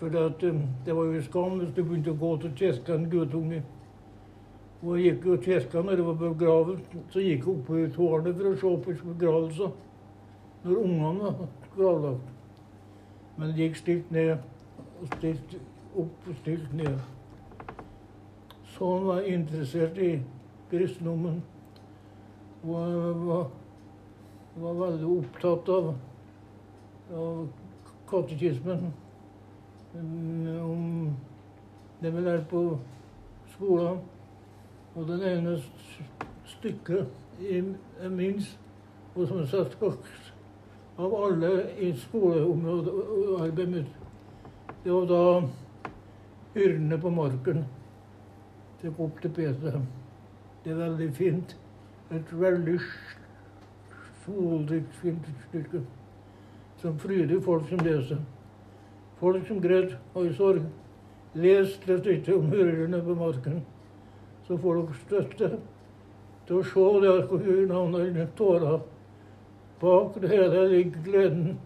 For 0.00 0.18
um, 0.18 0.58
det 0.84 0.96
var 0.96 1.14
jo 1.14 1.22
skam 1.28 1.60
hvis 1.60 1.70
du 1.76 1.84
begynte 1.84 2.10
å 2.10 2.18
gå 2.18 2.32
til 2.42 2.56
kirka 2.58 2.96
en 2.96 3.08
guttunge. 3.10 3.62
Og 4.82 4.98
jeg 4.98 5.12
gikk 5.12 5.26
jo 5.30 5.38
kirka 5.46 5.82
når 5.86 6.00
det 6.00 6.06
var 6.08 6.20
begravet, 6.24 6.98
så 7.14 7.22
gikk 7.22 7.46
jeg 7.46 7.54
oppe 7.54 7.80
i 7.84 7.90
tårnet 7.94 8.38
for 8.40 8.50
å 8.50 8.54
se 8.58 8.74
på 8.82 9.12
begravelser. 9.12 9.74
Når 10.64 10.82
ungene 10.82 11.32
var 11.38 11.48
gravlagt. 11.76 12.30
Men 13.38 13.54
det 13.54 13.68
gikk 13.68 13.78
stilt 13.78 14.10
ned, 14.14 14.42
stilt 15.14 15.58
opp 15.94 16.28
og 16.28 16.40
stilt 16.42 16.74
ned. 16.74 16.98
Sånn 18.82 19.04
var 19.06 19.26
interessert 19.30 19.98
i 20.02 20.16
kristendommen. 20.70 21.36
Og 22.66 23.20
var 23.26 23.44
var 24.60 24.74
veldig 24.74 25.10
opptatt 25.20 25.68
av, 25.70 25.92
av 27.14 27.36
katekismen. 28.10 28.88
Om 29.94 31.12
det 32.00 32.10
vi 32.10 32.24
lærte 32.24 32.48
på 32.50 32.62
skolen. 33.52 34.00
Og 34.96 35.06
det 35.08 35.20
ene 35.30 35.54
stykket 36.56 37.38
jeg 37.38 38.10
minst, 38.10 38.58
og 39.14 39.28
som 39.30 39.46
satt 39.46 39.76
høyest 39.78 40.32
av 40.98 41.14
alle 41.16 41.52
i 41.78 41.92
skoleområdet 42.02 42.96
arbeidet 43.46 43.86
det 44.82 44.90
var 44.90 45.06
da 45.08 45.22
hyrdene 46.56 46.98
på 47.00 47.14
marken 47.14 47.62
opp 48.90 49.20
til 49.22 49.30
Betlehem. 49.30 49.86
Det 50.64 50.72
er 50.72 50.76
veldig 50.76 51.10
fint. 51.14 51.56
Et 52.12 52.32
veldig 52.40 52.78
solrikt 54.24 54.94
fint 55.00 55.26
stykke 55.48 55.82
som 56.82 56.98
fryder 56.98 57.40
folk 57.40 57.68
som 57.68 57.78
leser. 57.86 58.18
Folk 59.20 59.46
som 59.46 59.60
gråt 59.62 59.94
og 60.14 60.26
i 60.26 60.32
sorg. 60.34 60.64
Les 61.34 61.78
det 61.86 62.00
ikke 62.06 62.34
om 62.36 62.50
hyrdene 62.52 63.00
på 63.02 63.14
marken, 63.16 63.62
så 64.46 64.58
får 64.60 64.80
dere 64.80 64.96
støtte 65.06 65.48
til 66.46 66.58
å 66.58 66.64
se 66.66 66.88
det 67.04 67.12
hvor 67.30 67.46
navnet 67.70 68.34
tårer. 68.36 68.82
Bak 69.80 70.18
det 70.20 70.28
hele 70.28 70.66
ligger 70.68 71.06
gleden. 71.06 71.56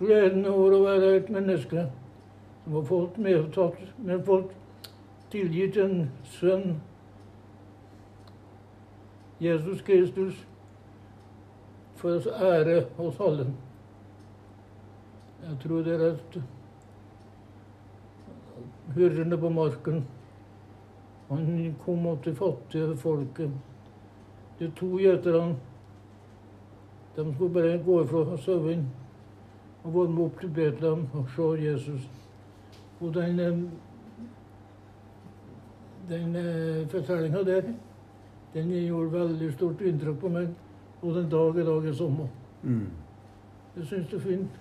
Gleden 0.00 0.48
over 0.50 0.74
å 0.74 0.82
være 0.88 1.12
et 1.20 1.30
menneske 1.30 1.86
som 2.64 2.74
har 2.74 2.88
fått 2.88 3.20
medtatt, 3.22 3.78
men 4.02 4.24
fått 4.26 4.50
tilgitt 5.34 5.76
en 5.82 6.10
sønn, 6.38 6.76
Jesus 9.42 9.82
Kristus, 9.82 10.46
for 11.98 12.20
oss 12.20 12.26
ære 12.26 12.84
hos 12.96 13.20
alle. 13.20 13.46
Jeg 15.44 15.56
tror 15.62 15.82
det 15.86 15.94
er 15.94 16.04
at 16.12 16.38
hyrdene 18.94 19.38
på 19.38 19.48
marken 19.48 20.04
Han 21.28 21.74
kom 21.84 22.06
opp 22.06 22.22
til 22.24 22.36
fattige 22.36 22.96
folket. 22.96 23.50
De 24.58 24.68
to 24.76 24.98
gjeterne 25.00 25.56
de 27.16 27.24
skulle 27.34 27.54
bare 27.54 27.78
gå 27.84 28.02
ifra 28.04 28.36
sauen 28.36 28.84
og 29.84 29.96
med 30.10 30.22
opp 30.24 30.40
til 30.40 30.52
Betlehem 30.54 31.06
og 31.14 31.26
se 31.34 31.48
Jesus. 31.64 32.06
Og 33.00 33.14
den, 33.14 33.70
eh, 36.10 36.18
den 36.18 36.88
fortellinga 36.88 37.42
der, 37.42 37.62
den 38.54 38.70
gjorde 38.70 39.12
veldig 39.12 39.52
stort 39.52 39.80
inntrykk 39.80 40.20
på 40.20 40.28
meg. 40.28 40.48
Og 41.02 41.14
den 41.14 41.30
dag 41.30 41.58
i 41.58 41.64
dag 41.64 41.86
er 41.86 41.92
sommer. 41.92 42.28
Mm. 42.62 42.86
Jeg 43.76 43.86
syns 43.86 44.10
det 44.10 44.16
er 44.16 44.28
fint. 44.28 44.60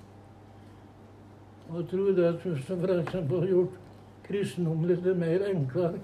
Og 1.70 1.80
jeg 1.80 1.88
tror 1.90 2.12
det 2.12 2.32
som 2.42 2.84
eksempel 2.84 3.40
har 3.40 3.48
gjort 3.48 3.80
kristendommen 4.28 4.88
litt 4.88 5.06
mer 5.18 5.46
enklere, 5.48 6.00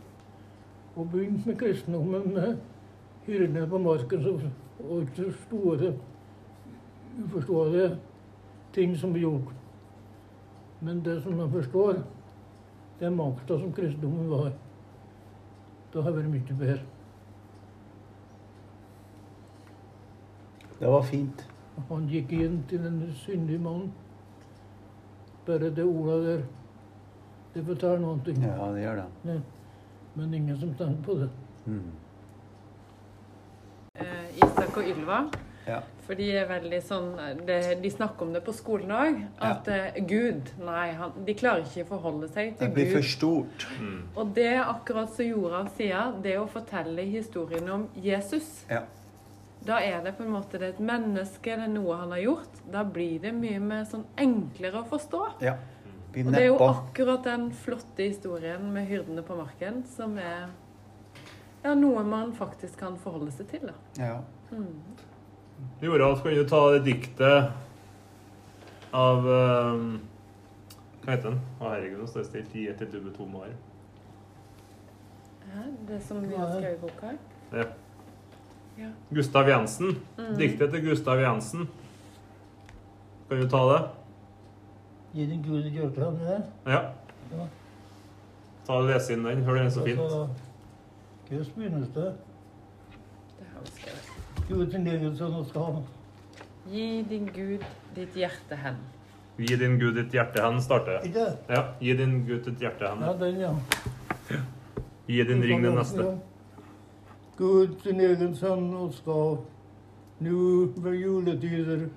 og 0.96 1.12
begynt 1.12 1.46
med 1.48 1.58
kristendommen 1.60 2.34
med 2.34 2.56
hyrdene 3.26 3.68
på 3.70 3.78
marken 3.78 4.24
som, 4.24 4.40
og 4.90 5.02
ikke 5.02 5.32
store, 5.46 5.94
uforståelige 7.20 7.98
ting 8.74 8.96
som 8.98 9.14
blir 9.14 9.28
gjort. 9.28 9.54
Men 10.82 11.04
det 11.06 11.22
som 11.24 11.36
man 11.36 11.52
forstår, 11.52 12.02
det 13.00 13.08
er 13.08 13.16
makta 13.16 13.60
som 13.60 13.74
kristendommen 13.74 14.30
var. 14.32 14.52
Da 15.94 16.02
har 16.02 16.14
det 16.14 16.20
vært 16.22 16.32
mye 16.34 16.58
bedre. 16.60 16.80
Det 20.80 20.88
var 20.88 21.02
fint. 21.04 21.46
Han 21.90 22.08
gikk 22.12 22.32
inn 22.36 22.62
til 22.70 22.86
en 22.88 23.02
syndig 23.24 23.60
mann. 23.62 23.90
Bare 25.48 25.72
det 25.76 25.84
ordet 25.84 26.20
der, 26.26 26.44
det 27.54 27.66
forteller 27.66 28.00
noe. 28.04 28.36
Ja, 28.38 28.70
det 28.74 28.84
gjør 28.84 29.02
det. 29.02 29.42
Men 30.16 30.34
ingen 30.34 30.60
som 30.60 30.74
tenker 30.78 31.04
på 31.04 31.18
det. 31.20 31.30
Mm. 31.66 31.92
Eh, 33.96 34.38
Isak 34.38 34.78
og 34.78 34.84
Ylva. 34.84 35.24
Ja. 35.68 35.80
For 36.08 36.18
de 36.18 36.28
er 36.40 36.48
veldig 36.50 36.80
sånn 36.82 37.10
det, 37.46 37.58
De 37.84 37.90
snakker 37.94 38.26
om 38.26 38.32
det 38.34 38.42
på 38.46 38.54
skolen 38.58 38.94
òg. 38.96 39.20
At 39.46 39.68
eh, 39.70 40.00
Gud 40.10 40.54
Nei, 40.64 40.88
han, 40.98 41.12
de 41.26 41.36
klarer 41.38 41.66
ikke 41.68 41.86
å 41.86 41.90
forholde 41.92 42.30
seg 42.32 42.56
til 42.56 42.56
Gud. 42.56 42.62
Det 42.64 42.70
blir 42.78 42.88
blir 42.88 42.96
for 42.96 43.10
stort. 43.16 43.66
stort. 43.68 44.16
Og 44.16 44.32
det 44.38 44.48
er 44.56 44.64
akkurat 44.64 45.12
som 45.14 45.28
Joran 45.28 45.70
sier, 45.78 46.16
det 46.24 46.38
å 46.40 46.48
fortelle 46.50 47.06
historien 47.10 47.70
om 47.76 47.90
Jesus. 47.96 48.64
Ja. 48.72 48.86
Da 49.68 49.82
er 49.84 50.00
det 50.06 50.16
på 50.18 50.24
en 50.24 50.32
måte 50.32 50.58
det 50.58 50.70
er 50.70 50.78
et 50.78 50.86
menneske, 50.88 51.52
det 51.52 51.68
er 51.68 51.74
noe 51.74 51.98
han 52.00 52.16
har 52.16 52.24
gjort. 52.24 52.62
Da 52.72 52.86
blir 52.88 53.20
det 53.22 53.34
mye 53.36 53.60
mer 53.62 53.84
sånn 53.90 54.08
enklere 54.18 54.82
å 54.82 54.88
forstå. 54.90 55.26
ja. 55.46 55.58
Og 56.10 56.32
det 56.34 56.40
er 56.42 56.48
jo 56.48 56.56
akkurat 56.66 57.22
den 57.24 57.52
flotte 57.54 58.02
historien 58.02 58.64
med 58.74 58.88
hyrdene 58.90 59.22
på 59.22 59.36
marken 59.38 59.84
som 59.86 60.16
er 60.18 60.48
ja, 61.62 61.76
noe 61.78 62.02
man 62.08 62.34
faktisk 62.34 62.80
kan 62.82 62.98
forholde 62.98 63.30
seg 63.36 63.52
til. 63.52 63.70
da. 63.70 63.76
Ja. 64.00 64.16
Joralf, 65.82 66.20
skal 66.20 66.36
du 66.36 66.46
ta 66.48 66.62
det 66.74 66.80
diktet 66.86 67.52
av 68.96 69.28
um, 69.28 70.00
Hva 71.04 71.14
heter 71.14 71.30
den? 71.30 71.40
Å, 71.60 71.70
herregud, 71.70 72.00
nå 72.02 72.08
står 72.10 72.24
det 72.24 72.30
stilt. 72.30 72.56
Gi 72.56 72.66
etter 72.72 72.90
du 72.92 73.12
to 73.16 73.28
år. 73.40 73.54
Ja, 75.50 75.68
det 75.88 76.02
som 76.06 76.20
vi 76.22 76.36
har 76.36 76.52
skrevet 76.54 76.78
i 76.78 76.82
boka. 76.82 77.14
Ja. 77.54 77.70
Ja. 78.80 78.90
Gustav 79.10 79.50
Jensen. 79.50 79.96
Diktet 80.38 80.72
til 80.72 80.84
Gustav 80.86 81.20
Jensen. 81.20 81.70
Kan 83.30 83.42
du 83.42 83.50
ta 83.50 83.64
det? 83.74 83.80
Gi 85.14 85.26
den 85.26 85.42
gule 85.44 85.68
et 85.68 85.96
der? 85.96 86.42
Ja. 86.66 86.82
Ja. 87.32 87.48
Ta 88.68 88.74
og 88.78 88.86
Les 88.90 89.10
inn 89.10 89.26
den. 89.26 89.44
Hør 89.44 89.58
den 89.58 89.66
er 89.66 89.74
så 89.74 89.84
fint. 89.86 90.00
Hvordan 90.00 91.46
begynner 91.56 91.80
det? 91.80 92.12
Det 93.40 93.48
har 93.54 93.66
vi 93.66 93.72
skrevet. 93.72 93.99
Gi 94.50 94.56
din 97.10 97.30
Gud 97.36 97.64
ditt 97.96 98.16
hjerte 98.16 98.56
hen. 98.56 98.76
Gi 99.38 99.56
din 99.56 99.80
Gud 99.80 99.96
ditt 99.96 100.14
hjerte 100.14 100.42
hen, 100.42 100.62
starter 100.62 101.00
det. 101.04 101.38
Ja. 101.48 101.64
Gi 101.80 101.94
din 101.94 102.26
Gud 102.26 102.46
ditt 102.46 102.60
hjerte 102.60 102.86
Ja, 103.02 103.14
den, 103.14 103.40
ja. 103.40 103.56
Gi 105.06 105.24
din 105.24 105.44
ring 105.44 105.64
den 105.64 105.76
neste. 105.76 106.18
Gud 107.38 107.70
sin 107.84 108.00
egen 108.02 108.36
sønn 108.36 108.74
og 108.74 108.94
skal, 108.94 109.38
nå 110.20 110.66
ved 110.82 110.96
juletider. 110.98 111.90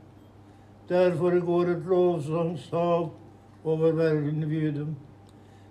Derfor 0.89 1.41
går 1.41 1.67
et 1.73 1.87
lovsangshav 1.89 3.11
over 3.65 3.93
verden 3.93 4.51
viden. 4.51 4.97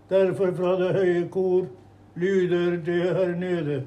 Derfor 0.10 0.52
fra 0.58 0.76
det 0.82 0.94
høye 0.98 1.30
kor 1.30 1.66
lyder 2.16 2.78
det 2.78 3.16
her 3.16 3.36
nede. 3.36 3.84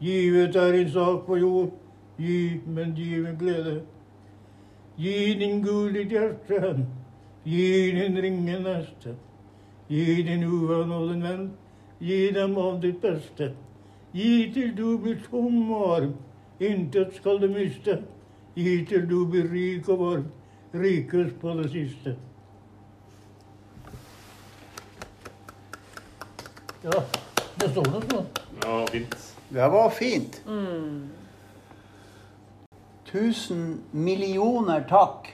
Givet 0.00 0.56
er 0.56 0.72
en 0.72 0.90
sak 0.90 1.26
på 1.26 1.36
jord, 1.36 1.70
gi, 2.18 2.60
men 2.66 2.94
gi 2.96 3.20
med 3.20 3.38
glede. 3.38 3.80
Gi 4.96 5.34
din 5.38 5.62
Gud 5.62 5.92
ditt 5.94 6.10
hjerte 6.10 6.86
gi 7.46 7.92
din 7.92 8.20
ringe 8.22 8.58
neste. 8.58 9.14
Gi 9.88 10.22
din 10.22 10.44
uvenn 10.44 10.92
og 10.92 11.08
din 11.12 11.22
venn, 11.22 11.50
gi 12.00 12.30
dem 12.34 12.56
av 12.58 12.80
ditt 12.82 13.00
beste. 13.00 13.52
Gi 14.12 14.50
til 14.54 14.72
du 14.74 14.98
blir 14.98 15.20
tom 15.30 15.70
og 15.70 15.84
arm, 15.96 16.14
intet 16.58 17.14
skal 17.14 17.38
du 17.40 17.48
miste. 17.52 18.00
Gi 18.56 18.84
til 18.88 19.06
du 19.06 19.26
blir 19.30 19.46
rik 19.52 19.88
og 19.88 20.00
varm, 20.00 20.26
rikest 20.74 21.38
på 21.40 21.54
det 21.60 21.68
siste. 21.70 22.16
Ja, 26.86 26.98
det 27.60 27.70
står 27.70 27.90
noe 27.92 28.02
sånt. 28.10 28.42
Ja, 28.64 28.80
fint. 28.90 29.16
Det 29.54 29.70
var 29.70 29.90
fint. 29.94 30.42
Tusen 33.16 33.80
millioner 33.92 34.80
takk. 34.88 35.30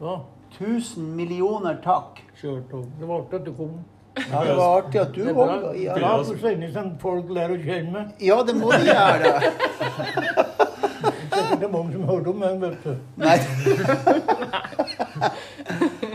Ja, 0.00 0.20
Tusen 0.58 1.16
millioner 1.16 1.74
takk. 1.84 2.20
kjørt 2.40 2.72
opp. 2.72 2.86
Det 2.98 3.08
var 3.08 3.18
artig 3.20 3.34
at 3.40 3.44
du 3.44 3.52
kom. 3.52 3.74
Ja, 4.16 4.44
det 4.44 4.54
var 4.56 4.78
artig 4.78 5.00
at 5.00 5.12
du 5.14 5.24
Det 5.24 5.34
kom. 5.34 5.48
Ja, 5.76 5.96
Ja, 6.00 6.18
er 6.18 6.24
for 6.24 6.48
lenge 6.48 6.70
siden 6.72 6.98
folk 7.02 7.28
lærer 7.28 7.52
å 7.58 7.60
kjenne 7.60 7.92
meg. 7.92 8.14
ja, 8.20 8.42
det 8.42 8.56
må 8.56 8.70
de 8.72 8.84
gjøre. 8.88 9.34
Det 11.60 11.66
er 11.66 11.72
mange 11.72 11.92
som 11.92 12.02
hørt 12.08 12.26
om 12.30 12.36
meg, 12.40 12.60
vet 12.60 12.84
du. 12.84 12.96
Nei. 13.20 13.36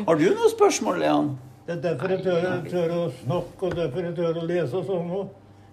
Har 0.07 0.15
du 0.15 0.25
noen 0.25 0.51
spørsmål, 0.53 0.99
Leon? 0.99 1.29
Det 1.67 1.75
er 1.75 1.81
derfor 1.83 2.13
jeg 2.13 2.23
tør, 2.25 2.45
tør 2.69 2.93
å 2.95 3.03
snakke, 3.21 3.65
og 3.69 3.75
derfor 3.77 4.07
jeg 4.07 4.15
tør 4.17 4.39
å 4.41 4.45
lese 4.49 4.77
og 4.79 4.85
sånn 4.89 5.11
òg. 5.19 5.27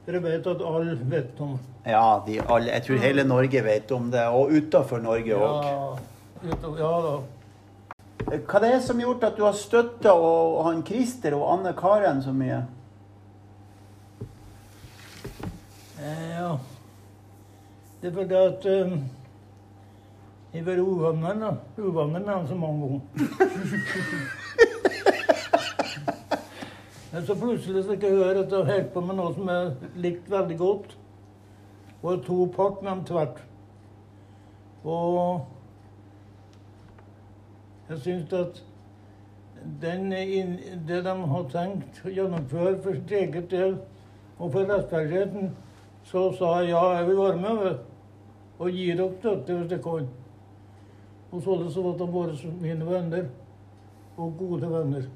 Jeg 0.07 0.23
vet 0.23 0.47
at 0.51 0.63
alle 0.67 0.97
vet 1.11 1.41
om 1.41 1.53
det. 1.55 1.69
Ja, 1.93 2.23
de 2.27 2.41
alle, 2.41 2.73
jeg 2.73 2.83
tror 2.87 3.03
hele 3.03 3.25
Norge 3.25 3.63
vet 3.65 3.93
om 3.95 4.11
det, 4.11 4.25
og 4.35 4.51
utafor 4.51 4.99
Norge 5.03 5.37
òg. 5.39 5.69
Ja, 6.43 6.73
ja 6.79 6.91
da. 7.07 7.15
Hva 8.33 8.61
det 8.63 8.71
er 8.73 8.81
som 8.83 8.99
har 8.99 9.07
gjort 9.07 9.25
at 9.29 9.39
du 9.39 9.45
har 9.45 9.57
støtta 9.59 10.13
han 10.67 10.83
Christer 10.87 11.35
og 11.39 11.47
Anne 11.55 11.73
Karen 11.79 12.23
så 12.23 12.35
mye? 12.35 12.63
Eh, 16.03 16.31
Ja. 16.39 16.53
Det 18.03 18.09
er 18.11 18.15
fordi 18.15 18.35
at 18.35 18.65
um, 18.67 18.95
jeg 20.53 20.65
har 20.65 20.67
vært 20.67 20.81
uvenner 21.79 22.19
med 22.19 22.33
han 22.35 22.49
så 22.49 22.55
mange 22.59 22.89
ganger. 22.89 23.01
Men 27.13 27.27
så 27.27 27.35
plutselig 27.37 27.85
så 27.85 27.97
jeg 28.01 28.17
høre 28.17 28.45
at 28.45 28.53
jeg 28.53 28.65
holdt 28.65 28.93
på 28.93 29.01
med 29.05 29.19
noe 29.19 29.33
som 29.37 29.49
jeg 29.53 29.91
likte 30.01 30.33
veldig 30.33 30.59
godt. 30.59 30.95
Og 32.03 32.23
tok 32.27 32.55
part 32.57 32.83
med 32.83 32.91
dem 32.91 33.03
tvert. 33.11 33.43
Og 34.85 35.47
jeg 37.91 37.99
syns 38.07 38.33
at 38.33 38.63
den, 39.83 40.11
det 40.89 41.03
de 41.05 41.15
har 41.35 41.45
tenkt 41.53 42.01
å 42.03 42.11
gjennomføre 42.17 42.79
for 42.83 42.97
sitt 42.97 43.13
eget 43.15 43.51
del 43.53 43.77
og 44.39 44.49
for 44.51 44.67
rettferdigheten, 44.67 45.53
så 46.09 46.25
sa 46.35 46.57
jeg 46.63 46.73
ja, 46.73 46.83
jeg 46.97 47.07
vil 47.13 47.21
være 47.21 47.43
med 47.45 47.63
og 48.59 48.71
gi 48.71 48.89
dere 48.91 49.13
støtte 49.21 49.59
hvis 49.61 49.77
jeg 49.77 49.85
kan. 49.85 50.09
Og 51.33 51.43
således 51.45 51.77
så 51.77 51.85
ble 51.85 51.95
de 52.01 52.13
våre 52.13 52.55
mine 52.61 52.87
venner, 52.89 53.29
og 54.17 54.35
gode 54.39 54.71
venner. 54.71 55.07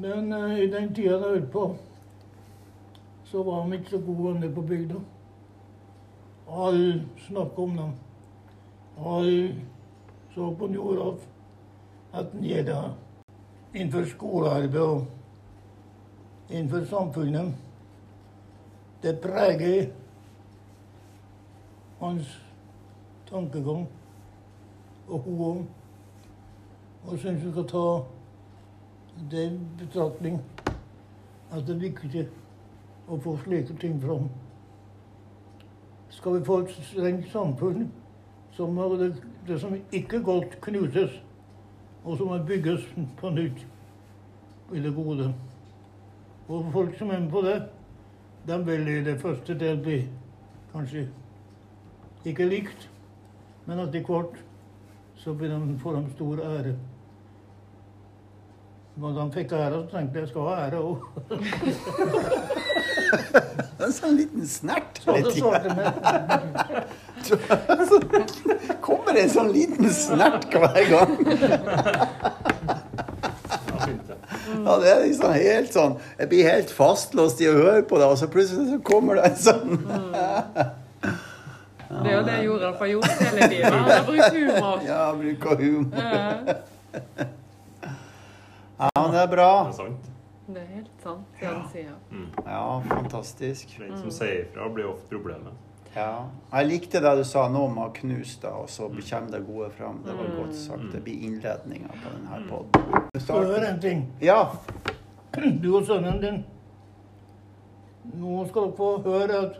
Men 0.00 0.32
eh, 0.32 0.58
i 0.64 0.66
den 0.70 0.94
tida 0.94 1.10
jeg 1.18 1.20
holdt 1.20 1.50
på, 1.52 1.64
så 3.24 3.42
var 3.42 3.66
de 3.66 3.76
ikke 3.76 3.90
så 3.90 3.98
gode 4.06 4.30
venner 4.30 4.54
på 4.54 4.62
bygda. 4.62 5.00
Alle 6.50 7.02
snakket 7.26 7.58
om 7.58 7.74
dem. 7.76 7.90
Alle 9.06 9.54
så 10.34 10.54
på 10.58 10.66
Njoralf 10.66 11.26
at 12.12 12.32
han 12.32 12.44
gjør 12.44 12.62
det 12.66 12.78
innenfor 13.74 14.04
skolearbeid 14.10 14.80
og 14.80 15.04
innenfor 16.50 16.84
samfunnet. 16.84 17.52
Det 19.02 19.20
preger 19.20 19.90
hans 22.00 22.32
tankegang 23.28 23.84
og 25.08 25.18
hun 25.18 25.44
òg. 25.50 25.60
Og 27.04 27.18
syns 27.18 27.44
vi 27.44 27.52
skal 27.52 27.68
ta 27.68 27.84
det 29.30 29.46
i 29.46 29.58
betraktning 29.78 30.40
at 31.50 31.66
det 31.66 31.74
er 31.74 31.82
viktig 31.82 32.26
å 33.10 33.18
få 33.20 33.34
slike 33.44 33.74
ting 33.82 33.98
fram. 34.02 34.28
Skal 36.10 36.38
vi 36.38 36.44
få 36.46 36.60
et 36.62 36.76
strengt 36.88 37.28
samfunn, 37.32 37.88
så 38.56 38.66
må 38.66 38.88
det, 39.00 39.12
det 39.48 39.58
som 39.60 39.74
ikke 39.74 40.22
godt, 40.24 40.56
knuses. 40.62 41.12
Og 42.04 42.16
så 42.16 42.24
må 42.24 42.38
det 42.38 42.46
bygges 42.48 42.86
på 43.20 43.30
nytt 43.34 43.64
i 44.74 44.80
det 44.80 44.94
gode. 44.94 45.30
Og 46.48 46.70
folk 46.72 46.96
som 46.98 47.10
er 47.10 47.20
med 47.20 47.30
på 47.30 47.42
det, 47.44 47.58
de 48.46 48.56
vil 48.66 48.88
i 48.88 49.02
det 49.04 49.18
første 49.20 49.54
del 49.58 49.82
bli 49.82 49.98
kanskje 50.72 51.08
ikke 52.26 52.46
likt, 52.48 52.88
men 53.66 53.82
etter 53.84 54.04
hvert 54.06 54.38
så 55.20 55.34
får 55.34 55.96
de 55.98 56.14
stor 56.14 56.40
ære. 56.46 56.74
Når 58.96 59.20
han 59.20 59.32
fikk 59.32 59.52
æra, 59.52 59.70
så 59.70 59.86
tenkte 59.96 60.18
jeg 60.18 60.22
jeg 60.26 60.32
skal 60.32 60.42
ha 60.48 60.54
ære 60.66 60.78
òg. 60.82 60.98
En 63.80 63.92
sånn 63.96 64.12
liten 64.18 64.44
snert. 64.46 64.98
Jeg. 65.06 65.24
Kommer 68.84 69.12
det 69.16 69.22
en 69.24 69.30
sånn 69.32 69.48
liten 69.54 69.88
snert 69.94 70.44
hver 70.52 70.84
gang? 70.90 71.10
Ja, 74.60 74.74
det. 74.82 74.88
Er 74.90 75.00
liksom 75.06 75.32
helt 75.32 75.72
sånn 75.74 75.94
Jeg 76.18 76.28
blir 76.30 76.44
helt 76.50 76.70
fastlåst 76.74 77.40
i 77.40 77.46
å 77.48 77.52
høre 77.56 77.82
på 77.88 77.98
det, 78.00 78.06
og 78.10 78.18
så 78.20 78.26
plutselig 78.30 78.66
så 78.74 78.78
kommer 78.84 79.14
det 79.20 79.24
en 79.30 79.38
sånn 79.40 79.70
Det 79.80 79.86
Det 81.90 82.08
er 82.10 82.14
jo 82.14 82.22
det 82.28 82.36
Joralf 82.44 82.78
har 82.84 82.88
gjort 82.92 83.12
hele 83.24 83.40
livet. 83.50 83.72
Han 83.72 83.78
har 83.90 84.02
brukt 84.06 84.34
humor. 84.36 84.76
Ja, 84.86 85.02
bruker 85.16 85.54
humor. 85.64 85.94
Ja, 88.80 88.88
men 88.96 89.10
det 89.12 89.20
er 89.20 89.28
bra. 89.28 89.48
Det 89.64 89.68
er 89.68 89.76
sant. 89.76 90.06
det 90.50 90.60
er 90.62 90.70
helt 90.74 91.02
sant, 91.02 91.26
det 91.40 91.46
han 91.46 91.66
sier. 91.70 91.96
Ja, 92.46 92.62
fantastisk. 92.88 93.74
Den 93.78 93.98
som 94.00 94.10
sier 94.14 94.46
ifra, 94.46 94.68
blir 94.72 94.88
ofte 94.90 95.12
problemet. 95.12 95.52
Ja. 95.94 96.24
Jeg 96.52 96.66
likte 96.70 97.00
det 97.02 97.12
du 97.18 97.24
sa 97.26 97.48
nå 97.50 97.64
om 97.66 97.78
å 97.82 97.88
knuse 97.94 98.38
det, 98.42 98.50
og 98.50 98.68
så 98.70 98.86
kommer 98.88 99.32
det 99.34 99.40
gode 99.46 99.70
fram. 99.74 100.00
Det 100.06 100.14
var 100.14 100.30
godt 100.38 100.54
sagt. 100.56 100.86
Det 100.92 101.02
blir 101.04 101.24
innledninga 101.26 101.90
på 102.02 102.12
denne 102.14 102.40
poden. 102.48 103.08
Skal 103.18 103.42
du 103.44 103.52
høre 103.52 103.72
en 103.74 103.80
ting? 103.82 104.04
Ja. 104.22 104.44
Du 105.34 105.68
og 105.76 105.84
sønnen 105.86 106.20
din. 106.22 106.40
Nå 108.14 108.44
skal 108.48 108.70
dere 108.70 108.76
få 108.78 108.92
høre 109.04 109.42
at 109.44 109.58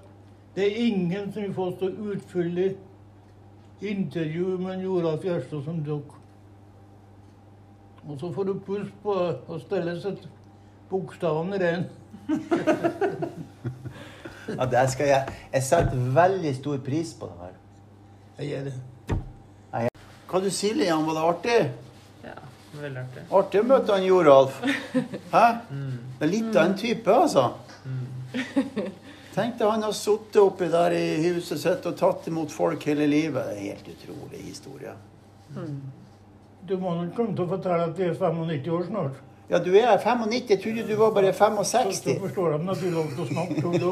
det 0.56 0.64
er 0.66 0.80
ingen 0.86 1.28
som 1.32 1.42
vil 1.42 1.52
få 1.54 1.68
så 1.78 1.90
utfyldig 1.90 2.70
intervju 3.80 4.56
med 4.58 4.82
Joralf 4.82 5.24
Gjerstad 5.24 5.62
som 5.66 5.84
dere. 5.86 6.19
Og 8.08 8.20
så 8.20 8.32
får 8.32 8.44
du 8.48 8.54
puls 8.66 8.88
på 9.02 9.16
å 9.48 9.58
stelle 9.60 10.00
seg 10.00 10.22
bokstavene 10.90 11.58
ren. 11.60 11.84
ja, 14.58 14.66
det 14.66 14.86
skal 14.94 15.06
jeg. 15.10 15.22
Jeg 15.52 15.62
setter 15.66 15.96
veldig 16.16 16.54
stor 16.56 16.78
pris 16.86 17.12
på 17.18 17.24
det 17.30 17.38
her. 17.44 17.54
Jeg 18.40 18.46
gjør 18.52 18.64
det. 18.70 18.76
Hva 20.30 20.38
du 20.38 20.46
sier 20.54 20.74
Lian? 20.78 21.02
Var 21.08 21.14
det 21.16 21.22
artig? 21.26 21.58
Ja, 22.22 22.36
veldig 22.78 23.00
artig. 23.02 23.22
Artig 23.40 23.60
å 23.60 23.64
møte 23.66 23.92
han 23.96 24.04
Joralf. 24.06 24.60
Hæ? 25.34 25.46
Det 25.68 26.26
er 26.26 26.30
litt 26.30 26.54
av 26.54 26.64
en 26.68 26.76
type, 26.78 27.10
altså. 27.10 27.44
Tenk 29.34 29.58
deg 29.58 29.70
han 29.70 29.82
har 29.86 29.92
sittet 29.94 30.36
oppi 30.42 30.66
der 30.70 30.90
i 30.94 31.28
huset 31.28 31.58
sitt 31.62 31.86
og 31.86 31.96
tatt 31.98 32.26
imot 32.30 32.50
folk 32.54 32.84
hele 32.86 33.06
livet. 33.10 33.44
Det 33.46 33.52
er 33.54 33.58
en 33.58 33.64
helt 33.68 33.88
utrolig 33.94 34.40
historie. 34.46 34.94
Du 36.68 36.76
må 36.78 36.94
nok 36.94 37.14
komme 37.16 37.34
til 37.36 37.44
å 37.44 37.48
fortelle 37.50 37.82
at 37.88 37.96
du 37.96 38.02
er 38.04 38.14
95 38.14 38.70
år 38.76 38.84
snart. 38.88 39.14
Ja, 39.50 39.58
du 39.58 39.72
er 39.74 39.98
95. 39.98 40.50
Jeg 40.50 40.60
trodde 40.62 40.86
du 40.86 40.96
var 40.96 41.10
bare 41.10 41.32
65. 41.32 41.92
Så 41.92 42.02
så 42.04 42.18
forstår 42.20 42.52
de 42.52 42.70
at 42.70 42.80
du 42.80 42.90
lov 42.94 43.06
til 43.10 43.22
å 43.24 43.26
snakke 43.32 43.66
om 43.66 43.72
det. 43.72 43.90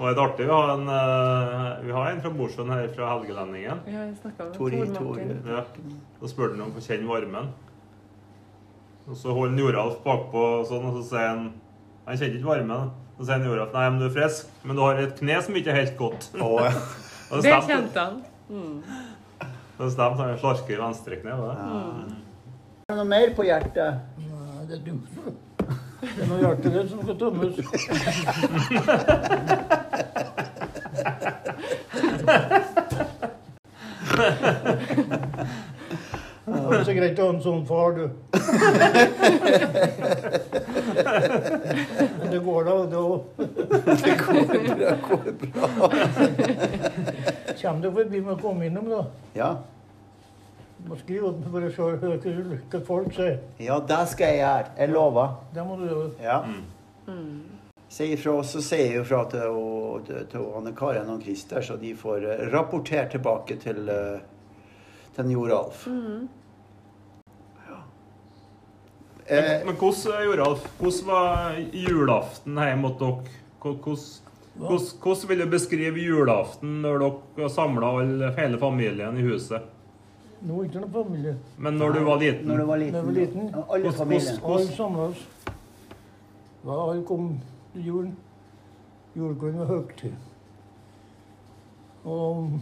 Og 0.00 0.06
det 0.08 0.16
er 0.16 0.22
artig. 0.24 0.44
Vi 0.46 0.52
har 0.52 0.70
en, 0.74 0.88
eh, 0.88 1.84
vi 1.84 1.92
har 1.92 2.10
en 2.10 2.20
fra 2.22 2.30
Mosjøen 2.30 2.70
her 2.72 2.88
fra 2.94 3.08
Helgelendingen. 3.12 3.80
Ja, 3.86 4.04
jeg 4.06 4.16
snakket 4.22 4.46
med 4.46 4.54
Tor, 4.54 4.70
Tor 4.70 4.86
Tor. 4.94 5.04
Martin. 5.04 5.42
Ja. 5.46 5.62
Da 6.20 6.26
spurte 6.26 6.52
han 6.56 6.62
om 6.64 6.70
å 6.70 6.74
få 6.78 6.84
kjenne 6.86 7.08
varmen. 7.08 7.50
Og 9.08 9.16
så 9.16 9.34
holder 9.36 9.60
Joralf 9.60 10.00
bakpå 10.04 10.64
sånn, 10.68 10.86
og 10.88 10.96
så 10.96 11.08
sier 11.10 11.28
han 11.28 11.52
Han 12.06 12.16
kjenner 12.16 12.36
ikke 12.40 12.48
varmen. 12.48 12.90
Så 13.20 13.26
sier 13.28 13.42
han 13.44 13.58
at 13.60 13.74
nei, 13.76 13.82
men 13.92 13.98
du 14.00 14.06
er 14.06 14.12
frisk, 14.14 14.46
men 14.64 14.78
du 14.78 14.80
har 14.80 14.96
et 14.96 15.10
kne 15.18 15.34
som 15.44 15.56
ikke 15.60 15.68
er 15.74 15.76
helt 15.82 15.96
godt. 15.98 16.30
Oh, 16.40 16.56
ja. 16.64 16.70
Det 17.28 17.42
det 17.44 17.50
kjente 17.66 18.00
han. 18.00 18.14
Det 19.76 19.88
stemte. 19.92 20.22
Han 20.22 20.30
har 20.30 20.38
slarker 20.40 20.72
i 20.72 20.78
venstrekne. 20.80 21.30
kne. 21.36 21.40
det? 21.44 21.52
er 22.88 22.94
det 22.94 22.96
noe 22.96 23.10
mer 23.10 23.34
på 23.36 23.44
hjertet? 23.44 23.90
Nei, 24.24 24.64
det 24.70 24.74
er 24.78 24.82
du. 24.86 24.94
Det 26.00 26.16
er 26.16 26.28
noe 26.30 26.40
hjerteledd 26.40 26.88
som 26.94 27.04
skal 27.04 27.16
tømmes. 27.20 27.52
Det 36.50 36.76
er 36.78 36.84
så 36.88 36.94
greit 36.96 37.20
å 37.20 37.28
ha 37.28 37.30
en 37.36 37.44
sånn 37.44 37.68
far, 37.68 37.90
du. 38.00 38.04
Men 42.20 42.30
det 42.32 42.38
går 42.44 42.64
da, 42.68 42.74
det 42.92 43.00
òg. 43.00 43.20
Det 44.04 44.14
går 44.20 44.40
bra. 44.48 44.60
Det 44.80 44.96
går 45.08 45.22
bra. 45.42 45.68
Kommer 47.60 47.82
du 47.82 47.90
forbi 47.92 48.20
med 48.20 48.32
å 48.32 48.38
komme 48.40 48.66
innom, 48.70 48.88
da? 48.90 49.02
Ja. 49.36 49.50
Må 50.88 50.96
skrive 50.96 51.28
opp 51.28 51.42
for 51.52 51.66
å 51.66 51.70
se 51.74 51.82
hva 52.72 52.80
folk 52.86 53.12
sier. 53.16 53.40
ja, 53.60 53.76
det 53.84 54.00
skal 54.14 54.30
jeg 54.32 54.40
gjøre. 54.40 54.70
Jeg 54.78 54.92
lover. 54.94 55.34
Det 55.54 55.64
må 55.68 55.76
du 55.76 55.86
gjøre. 55.90 56.10
Ja. 56.24 56.38
Si 57.90 58.06
ifra, 58.14 58.36
så 58.46 58.62
sier 58.62 58.86
jeg 58.86 59.00
jo 59.00 59.06
fra 59.10 59.24
til, 59.28 59.62
til, 60.06 60.26
til 60.30 60.44
Anne 60.56 60.72
Karen 60.78 61.10
og 61.12 61.24
Christer, 61.26 61.60
så 61.66 61.76
de 61.76 61.90
får 61.98 62.24
rapportert 62.54 63.10
tilbake 63.16 63.58
til, 63.60 63.88
eh, 63.90 64.20
til 65.16 65.32
Joralf. 65.34 65.88
Ja. 65.90 66.20
Eh, 69.30 69.66
Men 69.66 69.76
hvordan, 69.76 70.24
Joralf, 70.24 70.64
hvordan 70.78 71.06
var 71.06 71.58
julaften 71.72 72.56
hjemme 72.58 72.88
hos 72.88 72.96
dere? 72.98 73.34
Hvordan, 73.62 73.98
hvordan, 74.56 74.86
hvordan 75.02 75.28
vil 75.28 75.40
du 75.44 75.50
beskrive 75.50 76.02
julaften 76.02 76.80
når 76.82 77.04
dere 77.04 77.50
samla 77.50 77.92
hele 78.38 78.58
familien 78.58 79.18
i 79.18 79.22
huset? 79.22 79.68
Nå 80.40 80.56
er 80.62 80.64
ikke 80.70 80.80
noe 80.80 80.90
familie. 80.90 81.36
Men 81.58 81.74
når 81.78 81.92
du 81.92 82.00
var 82.04 82.18
liten? 82.18 82.48
når 82.48 82.56
du 82.58 82.64
var 82.64 82.76
liten. 82.76 82.94
liten. 82.96 83.06
du 83.06 83.12
var 83.12 83.20
liten. 83.20 83.48
Ja, 83.54 83.62
Alle 83.74 83.92
familien. 83.92 84.42
Alle 84.44 84.66
samla 84.66 85.06
oss. 85.12 85.26
Ja, 86.64 86.90
alle 86.90 87.04
kom 87.04 87.40
til 87.72 87.86
julen. 87.86 88.16
Julekvelden 89.16 89.58
var 89.60 89.66
høytid. 89.66 90.12
Og 92.04 92.60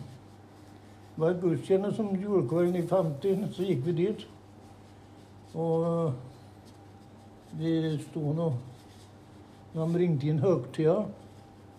hver 1.16 1.41
gudstjeneste 1.41 1.97
som 1.97 2.16
julekvelden 2.16 2.77
i 2.77 2.87
50, 2.87 3.55
så 3.55 3.62
gikk 3.62 3.87
vi 3.87 3.93
dit. 3.93 4.27
Og 5.55 6.12
vi 7.53 7.99
sto 8.03 8.32
nå 8.32 8.53
Når 9.74 9.86
de 9.92 9.99
ringte 9.99 10.26
inn 10.26 10.38
høgtida, 10.40 10.94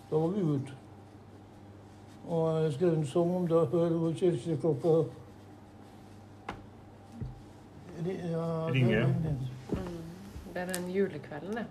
da 0.09 0.15
var 0.17 0.28
vi 0.36 0.41
ute. 0.41 0.74
Og 2.30 2.63
jeg 2.63 2.74
skrev 2.74 2.93
en 2.93 3.05
sang 3.09 3.32
om 3.36 3.47
det 3.49 3.63
før 3.72 3.95
kirkeklokka 4.20 4.93
ja, 7.99 8.67
det- 8.67 8.74
Ringer. 8.74 9.13
Det 10.53 10.61
er 10.61 10.65
den 10.74 10.89
julekvelden, 10.91 11.57
det. 11.57 11.65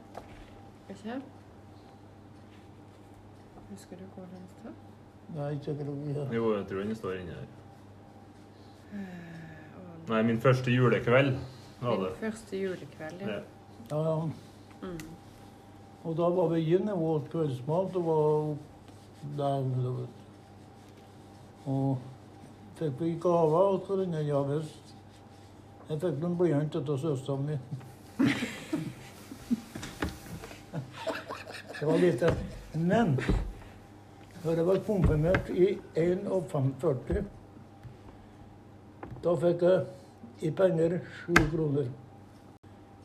Ikke? 0.91 1.21
Husker 3.71 3.97
du 3.97 4.05
hvor 4.15 4.25
den 4.25 4.49
står? 4.49 4.73
Nei, 5.37 5.53
ikke 5.53 5.71
akkurat. 5.71 6.35
Jo, 6.35 6.55
jeg 6.57 6.67
tror 6.67 6.79
den 6.83 6.95
står 6.97 7.13
inni 7.13 7.31
her. 7.31 7.47
Nei, 10.09 10.23
min 10.23 10.41
første 10.41 10.71
julekveld 10.73 11.39
var 11.81 11.97
det. 11.97 12.11
Min 12.11 12.21
første 12.33 12.57
julekveld, 12.63 13.21
ja. 13.21 13.33
Ja. 13.33 13.41
Ja, 13.91 14.05
ja. 14.05 14.31
Mm. 14.83 14.99
Og 16.05 16.17
da 16.17 16.29
var 16.29 16.49
vi 16.53 16.75
inne 16.77 16.93
og 16.93 17.03
åt 17.15 17.31
kveldsmat 17.33 17.97
og 17.97 18.05
var 18.05 18.57
der. 19.39 19.63
vet. 19.97 20.09
Og 21.67 21.99
fikk 22.79 23.01
vi 23.01 23.15
gaver 23.21 23.73
og 23.73 23.83
så 23.87 23.97
denne, 23.97 24.21
Ja 24.27 24.43
visst. 24.43 24.95
Jeg 25.89 26.01
fikk 26.01 26.19
noen 26.21 26.37
blyanter 26.37 26.85
av 26.85 26.99
søstera 27.01 27.37
min. 27.41 27.59
Det 31.79 31.87
var 31.87 31.99
lite. 31.99 32.35
Men 32.75 33.17
da 34.43 34.53
jeg 34.53 34.67
var 34.67 34.83
konfirmert 34.87 35.49
i 35.51 35.79
51, 35.97 37.25
da 39.25 39.35
fikk 39.45 39.65
jeg 39.65 39.87
i 40.45 40.51
penger 40.51 40.99
sju 41.23 41.35
kroner. 41.55 41.89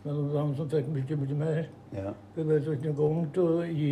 Mellom 0.03 0.31
han 0.35 0.55
som 0.57 0.67
fikk 0.69 0.89
mye, 0.91 1.17
mye 1.21 1.35
mer. 1.39 1.59
Ja. 1.95 2.11
Vi 2.35 2.43
vet 2.47 2.65
ikke 2.67 2.91
engang 2.91 3.29
til 3.35 3.43
å 3.43 3.61
gi 3.63 3.91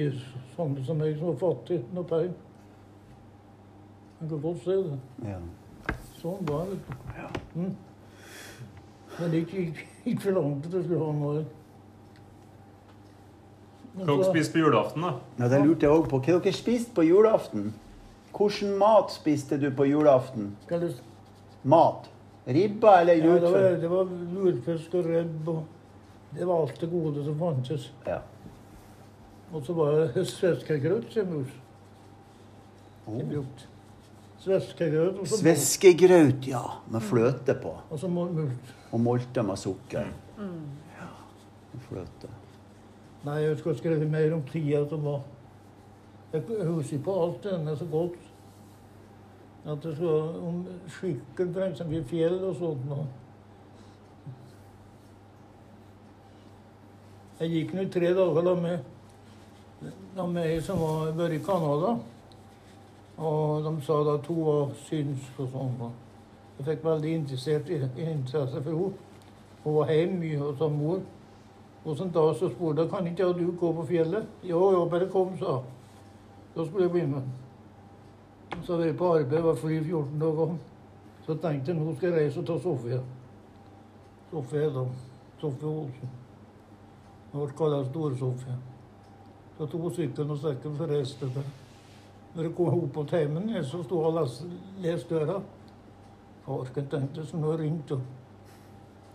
sånne 0.58 0.84
som 0.84 1.00
meg, 1.00 1.14
som 1.20 1.32
var 1.32 1.38
fattig, 1.40 1.80
noe 1.96 2.10
penger. 2.10 2.34
Man 4.20 4.30
kan 4.34 4.44
godt 4.44 4.60
se 4.66 4.76
det. 4.90 5.00
Ja. 5.30 5.40
Sånn 6.20 6.44
var 6.50 6.68
det. 6.70 6.82
Mm. 7.56 7.72
Men 9.16 9.32
det 9.32 9.42
gikk 9.42 9.56
ikke, 9.56 10.20
for 10.26 10.36
langt 10.36 10.68
at 10.68 10.78
jeg 10.78 10.86
skulle 10.90 11.08
ha 11.08 11.16
noe. 11.16 11.46
Hva 13.96 14.08
dere 14.08 14.28
spiste 14.28 14.56
på 14.56 14.66
julaften, 14.66 15.08
da? 15.08 15.16
Ja, 15.40 15.50
det 15.52 15.64
lurte 15.66 15.88
jeg 15.88 15.96
òg 15.96 16.08
på. 16.12 16.20
Hva 16.20 16.40
dere 16.44 16.56
spiste 16.56 16.96
på 16.96 17.08
julaften? 17.08 17.72
Hvilken 18.36 18.78
mat 18.80 19.12
spiste 19.12 19.58
du 19.60 19.70
på 19.76 19.88
julaften? 19.90 20.54
Skal 20.68 20.86
du... 20.86 21.04
Mat? 21.64 22.08
Ribba 22.46 23.02
eller 23.02 23.20
ja, 23.20 23.36
det, 23.40 23.42
var, 23.42 23.52
lutfisk? 23.52 23.82
det 23.82 23.90
var 23.92 24.14
lurfisk 24.36 24.96
og 24.98 25.10
rebb 25.12 25.50
og 25.52 25.81
Det 26.36 26.46
var 26.48 26.62
alt 26.62 26.82
det 26.82 26.90
gode 26.92 27.24
som 27.26 27.40
fantes. 27.40 27.94
Ja. 28.08 28.20
Og 29.54 29.66
så 29.66 29.74
var 29.76 29.92
det 30.16 30.28
sveskegrøt 30.28 31.12
som 31.12 31.34
Oh. 33.08 33.18
brukte. 33.30 33.68
Sveskegrøt 34.40 35.20
og 35.20 35.28
så 35.28 35.38
Sveskegraut, 35.42 36.48
ja. 36.48 36.62
Med 36.92 37.02
fløte 37.02 37.54
på. 37.62 37.76
og 37.90 38.00
så 38.00 38.08
mult. 38.08 38.76
Og 38.92 39.00
molte 39.00 39.44
med 39.44 39.58
sukker. 39.58 40.08
Ja. 40.40 41.10
Og 41.74 41.82
fløte. 41.90 42.30
Nei, 43.26 43.36
jeg 43.44 43.58
skulle 43.58 43.78
skrevet 43.78 44.12
mer 44.12 44.34
om 44.34 44.42
tida 44.44 44.88
som 44.90 45.04
var. 45.06 45.22
Jeg 46.34 46.44
husker 46.66 47.00
på 47.04 47.24
alt 47.24 47.44
denne 47.44 47.78
så 47.78 47.86
godt. 47.86 48.16
At 49.66 49.84
det 49.84 49.96
skulle 49.96 50.40
om 50.48 50.66
eksempel 51.68 52.00
i 52.00 52.04
fjell 52.04 52.40
og 52.44 52.56
sånt. 52.56 52.88
Og 52.90 53.06
Jeg 57.42 57.50
gikk 57.50 57.72
nå 57.74 57.84
tre 57.90 58.10
dager 58.14 58.44
da 58.46 58.52
med, 58.54 58.84
da 60.14 60.26
med 60.30 60.60
som 60.62 60.78
var 60.78 61.08
vært 61.18 61.40
i 61.40 61.42
Canada. 61.42 61.96
Og 63.18 63.66
de 63.66 63.72
sa 63.82 63.98
da 64.06 64.14
hun 64.28 64.44
var 64.46 64.76
synsk 64.84 65.40
og 65.42 65.48
sånn. 65.50 65.72
da. 65.80 65.90
Jeg 66.60 66.68
fikk 66.68 66.86
veldig 66.86 67.16
interessert 67.18 67.72
interesse 67.72 68.62
for 68.62 68.70
henne. 68.70 69.10
Hun 69.64 69.78
var 69.80 69.90
hjemme 69.90 70.20
mye 70.22 70.38
hos 70.44 70.62
mor. 70.76 71.02
Og 71.82 71.98
så 71.98 72.06
dag 72.14 72.30
så 72.38 72.52
spurte 72.54 72.86
jeg 72.86 72.94
kan 72.94 73.10
ikke 73.10 73.34
du 73.34 73.52
gå 73.58 73.74
på 73.74 73.88
fjellet. 73.90 74.30
Jo, 74.44 74.62
jo, 74.78 74.86
bare 74.86 75.10
kom, 75.10 75.34
sa. 75.42 75.58
Da 76.54 76.66
skulle 76.66 76.86
jeg 76.86 76.92
bli 76.92 77.06
med. 77.16 77.22
Så 78.62 78.78
var 78.78 78.86
jeg 78.86 78.98
på 79.02 79.14
arbeid, 79.16 79.42
var 79.42 79.62
fri 79.66 79.82
14 79.82 80.22
dager. 80.22 80.58
Så 81.26 81.42
tenkte 81.42 81.74
jeg 81.74 81.82
nå 81.82 81.98
skal 81.98 82.12
jeg 82.12 82.20
reise 82.20 82.46
og 82.46 82.50
ta 82.54 82.62
Sofie. 82.62 83.02
Sofie 84.30 84.74
da. 84.78 84.90
Sofie 85.42 85.78
Olsen. 85.78 86.21
Hun 87.32 87.46
ble 87.46 87.58
kalt 87.58 87.90
Storsofia. 87.90 88.58
Så 89.58 89.68
tok 89.68 89.82
hun 89.82 89.96
sykkelen 89.96 90.34
og 90.34 90.40
sekken 90.42 90.78
så 90.78 90.88
reiste 90.90 91.30
jeg. 91.36 91.50
Når 92.34 92.48
jeg 92.48 92.56
kom 92.56 92.78
opp 92.78 92.94
på 92.96 93.04
timen, 93.12 93.50
så 93.64 93.84
sto 93.84 94.02
hun 94.02 94.18
og 94.18 94.30
leste, 94.82 95.16
døra. 95.16 95.42
Farsken 96.46 96.88
tenkte 96.90 97.26
som 97.26 97.44
hun 97.44 97.60
ringte. 97.60 98.00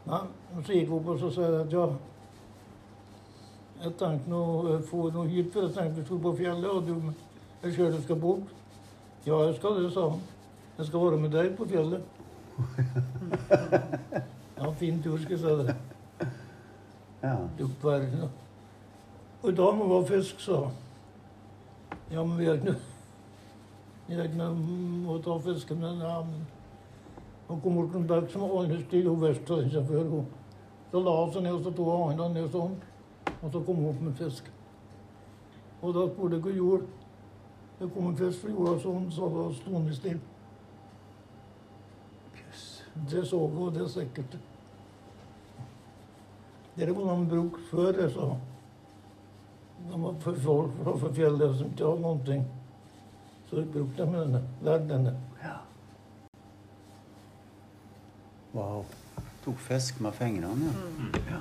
Nei, 0.06 0.22
men 0.54 0.64
så 0.64 0.76
gikk 0.76 0.92
hun 0.92 1.00
opp 1.00 1.08
og 1.14 1.18
så 1.20 1.30
sa 1.34 1.48
jeg 1.48 1.64
at 1.64 1.72
ja 1.74 1.86
Jeg 3.82 3.96
tenkte 4.00 4.30
nå 4.30 4.40
å 4.40 4.76
få 4.88 5.08
noe 5.12 5.28
hit, 5.28 5.50
for 5.52 5.66
jeg 5.66 5.74
tenkte 5.74 6.00
vi 6.00 6.06
skulle 6.06 6.26
på 6.28 6.36
fjellet, 6.38 6.70
og 6.70 6.86
du 6.86 6.94
jeg 7.64 7.74
sjøl 7.74 7.98
skal 8.02 8.20
bort. 8.20 8.54
Ja, 9.26 9.40
jeg 9.48 9.56
skal 9.56 9.82
det, 9.82 9.90
sa 9.92 10.06
han. 10.12 10.22
Jeg 10.78 10.86
skal 10.86 11.02
være 11.02 11.18
med 11.20 11.34
deg 11.34 11.50
på 11.58 11.66
fjellet. 11.66 12.02
ja, 14.60 14.70
fin 14.78 15.02
tur, 15.02 15.18
skal 15.18 15.36
jeg 15.36 15.42
si 15.42 15.66
det. 15.66 15.76
Ja. 17.22 17.36
Da. 17.82 18.28
Og 19.42 19.48
i 19.50 19.54
dag 19.54 19.76
må 19.76 20.00
vi 20.00 20.06
fisk, 20.06 20.46
han. 20.46 20.70
Ja, 22.10 22.24
men 22.24 22.38
vi 22.38 22.44
har 22.44 22.54
ikke 22.54 22.72
noe 22.72 22.92
Vi 24.06 24.14
har 24.14 24.28
ikke 24.28 24.38
noe 24.38 25.14
å 25.16 25.22
ta 25.22 25.34
fisken 25.42 25.80
med. 25.82 26.02
Ja, 26.02 26.20
men 26.22 26.46
Han 27.48 27.60
kom 27.62 27.74
bort 27.74 27.94
en 27.94 28.06
bekk 28.06 28.30
som 28.30 28.42
andre 28.42 28.80
stille 28.82 29.10
hun 29.10 29.20
vest 29.22 29.50
av 29.50 29.68
seg 29.70 29.86
før. 29.86 30.04
hun. 30.10 30.26
Så 30.90 31.00
la 31.02 31.14
hun 31.24 31.32
seg 31.32 31.42
ned, 31.42 31.52
og 31.52 31.62
så 31.62 31.70
tok 31.70 31.86
hun 31.86 32.10
hånda 32.10 32.28
ned 32.28 32.48
sånn. 32.52 32.76
Og 33.42 33.52
så 33.52 33.60
kom 33.66 33.76
hun 33.76 33.88
opp 33.88 34.00
med 34.00 34.16
fisk. 34.18 34.50
Og 35.82 35.94
da 35.94 36.06
spurte 36.08 36.34
jeg 36.34 36.42
hva 36.42 36.50
hun 36.50 36.56
gjorde. 36.56 36.86
Det 37.78 37.90
kom 37.94 38.06
en 38.06 38.16
fisk 38.16 38.40
fra 38.40 38.50
jorda 38.50 38.80
sånn, 38.82 39.06
så 39.10 39.30
da 39.34 39.46
sto 39.54 39.74
han 39.76 39.94
stille. 39.94 40.20
Det 43.10 43.26
så 43.28 43.38
hun, 43.46 43.62
og 43.66 43.74
det 43.74 43.82
er 43.82 43.88
sikkert. 43.88 44.38
Det 46.76 46.90
var 46.92 47.04
man 47.04 47.28
brukte 47.28 47.62
før, 47.70 48.08
sa. 48.12 48.36
De 49.90 50.02
var 50.02 50.14
for 50.20 50.34
folk 50.44 50.72
fra 50.82 50.96
for 50.98 51.12
fjellet 51.16 51.56
som 51.56 51.72
ikke 51.72 51.88
hadde 51.88 52.02
noen 52.04 52.22
ting. 52.26 52.44
Så 53.48 53.64
brukte 53.72 54.04
de 54.04 54.20
denne, 54.20 54.42
lærte 54.62 54.88
denne. 54.92 55.16
ja. 55.42 55.56
Wow. 58.54 58.84
Tok 59.44 59.58
fisk 59.58 60.00
med 60.00 60.12
fingrene, 60.12 60.72
ja. 60.72 60.72
Mm. 60.98 61.14
ja. 61.30 61.40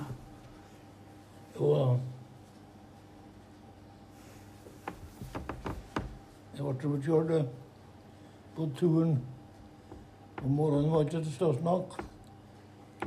Jeg 6.55 6.75
ble 6.79 6.99
kjørt 7.03 7.31
eh, 7.35 7.47
på 8.55 8.67
turen. 8.79 9.17
Om 10.43 10.51
morgenen 10.51 10.91
var 10.91 11.03
ikke 11.03 11.23
til 11.25 11.47
å 11.47 11.55
snakke. 11.57 12.05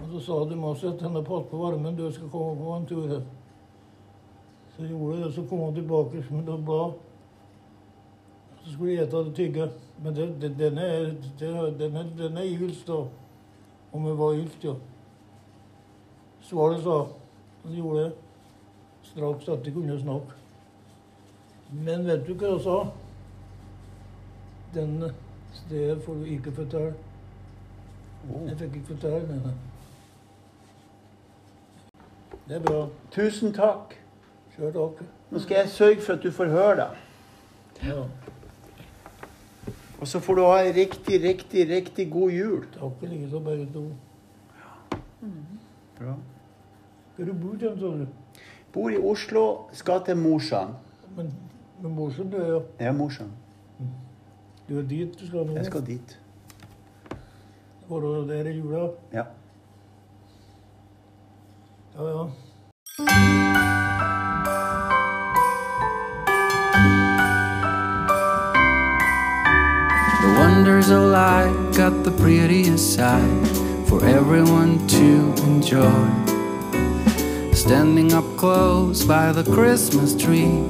Og 0.02 0.12
så 0.12 0.20
sa 0.26 0.38
de 0.48 0.56
må 0.56 0.74
sette 0.78 1.04
henne 1.04 1.22
på 1.24 1.42
varmen, 1.52 1.96
du 1.96 2.06
skal 2.12 2.30
komme 2.30 2.56
på 2.56 2.76
en 2.76 2.86
tur. 2.86 3.08
her. 3.08 3.22
Så 4.76 4.82
jeg 4.82 4.90
gjorde 4.90 5.24
det, 5.24 5.32
så 5.34 5.42
kom 5.50 5.58
hun 5.58 5.74
tilbake 5.74 6.24
med 6.30 6.48
et 6.48 6.64
blad. 6.64 6.92
Så 8.62 8.72
skulle 8.72 8.92
jeg 8.92 9.02
ete 9.02 9.24
det 9.24 9.34
tygge. 9.34 9.70
Men 10.02 10.14
det, 10.14 10.28
det, 10.40 10.58
denne 10.58 10.80
er, 10.80 11.14
det, 11.38 11.78
den 12.18 12.36
er, 12.36 12.58
gylst, 12.58 12.86
da. 12.86 13.02
Om 13.92 14.04
det 14.04 14.18
var 14.18 14.34
gylst, 14.34 14.64
ja. 14.64 14.74
Svaret 16.40 16.82
sa, 16.82 17.06
Så 17.62 17.68
det 17.68 17.76
gjorde 17.76 18.02
jeg 18.02 18.12
straks 19.02 19.48
at 19.48 19.64
de 19.64 19.72
kunne 19.72 20.00
snakke. 20.00 20.36
Men 21.72 22.06
vet 22.06 22.26
du 22.26 22.34
hva 22.34 22.52
jeg 22.52 22.60
sa? 22.64 22.76
Den 24.74 25.02
stedet 25.52 26.02
får 26.04 26.14
du 26.14 26.24
ikke 26.24 26.52
fortelle. 26.52 26.94
Jeg 28.46 28.56
fikk 28.58 28.76
ikke 28.76 28.94
fortelle 28.94 29.26
denne. 29.28 29.52
Det 32.48 32.56
er 32.56 32.60
bra. 32.64 32.86
Tusen 33.12 33.52
takk. 33.52 33.94
Sjøl 34.56 34.72
takk. 34.72 35.02
Nå 35.30 35.38
skal 35.44 35.56
jeg 35.62 35.68
sørge 35.68 36.00
for 36.00 36.12
at 36.16 36.22
du 36.22 36.30
får 36.32 36.48
høre 36.52 36.76
det. 36.76 36.88
Ja, 37.84 38.02
Og 40.00 40.06
så 40.08 40.20
får 40.20 40.34
du 40.34 40.42
ha 40.46 40.60
en 40.62 40.74
riktig, 40.74 41.22
riktig, 41.22 41.68
riktig 41.68 42.10
god 42.12 42.30
jul. 42.30 42.64
takk 42.74 43.02
i 43.02 43.06
like 43.06 43.30
så 43.30 43.40
begge 43.40 43.66
to. 43.74 43.84
Bra. 45.98 46.14
Hvor 47.16 47.24
du 47.24 47.32
bor 47.32 47.52
du, 47.58 47.66
sa 47.80 47.86
du? 47.86 48.06
Bor 48.72 48.90
i 48.90 48.96
Oslo, 48.96 49.68
skal 49.72 50.04
til 50.04 50.16
Mosjøen. 50.16 50.74
Men, 51.16 51.32
men 51.82 51.94
Mosjøen, 51.94 52.30
du 52.30 52.36
er, 52.36 52.46
ja. 52.52 52.60
Jeg 52.78 52.88
er 52.88 52.92
Mosjøen. 52.92 53.32
Du 54.68 54.78
er 54.78 54.82
dit 54.82 55.20
du 55.20 55.26
skal 55.26 55.46
nå? 55.46 55.56
Jeg 55.56 55.66
skal 55.66 55.86
dit. 55.86 56.20
Var 57.88 58.00
du 58.00 58.28
der 58.28 58.46
i 58.46 58.56
jula? 58.58 58.88
Ja. 59.12 59.24
The 61.98 62.04
wonders 70.38 70.90
of 70.90 71.02
life 71.02 71.76
got 71.76 72.04
the 72.04 72.14
prettiest 72.16 72.94
side 72.94 73.48
for 73.88 74.04
everyone 74.04 74.86
to 74.86 75.34
enjoy. 75.42 75.90
Standing 77.52 78.12
up 78.12 78.36
close 78.36 79.04
by 79.04 79.32
the 79.32 79.42
Christmas 79.42 80.14
tree, 80.14 80.64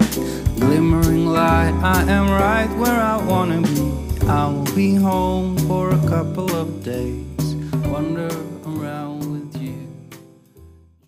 glimmering 0.56 1.26
light, 1.26 1.74
I 1.82 2.04
am 2.04 2.30
right 2.30 2.74
where 2.78 2.98
I 2.98 3.22
wanna 3.22 3.60
be. 3.60 3.92
I 4.26 4.48
will 4.48 4.74
be 4.74 4.94
home 4.94 5.58
for 5.68 5.90
a 5.90 6.08
couple 6.08 6.50
of 6.56 6.82
days, 6.82 7.54
with 7.84 8.47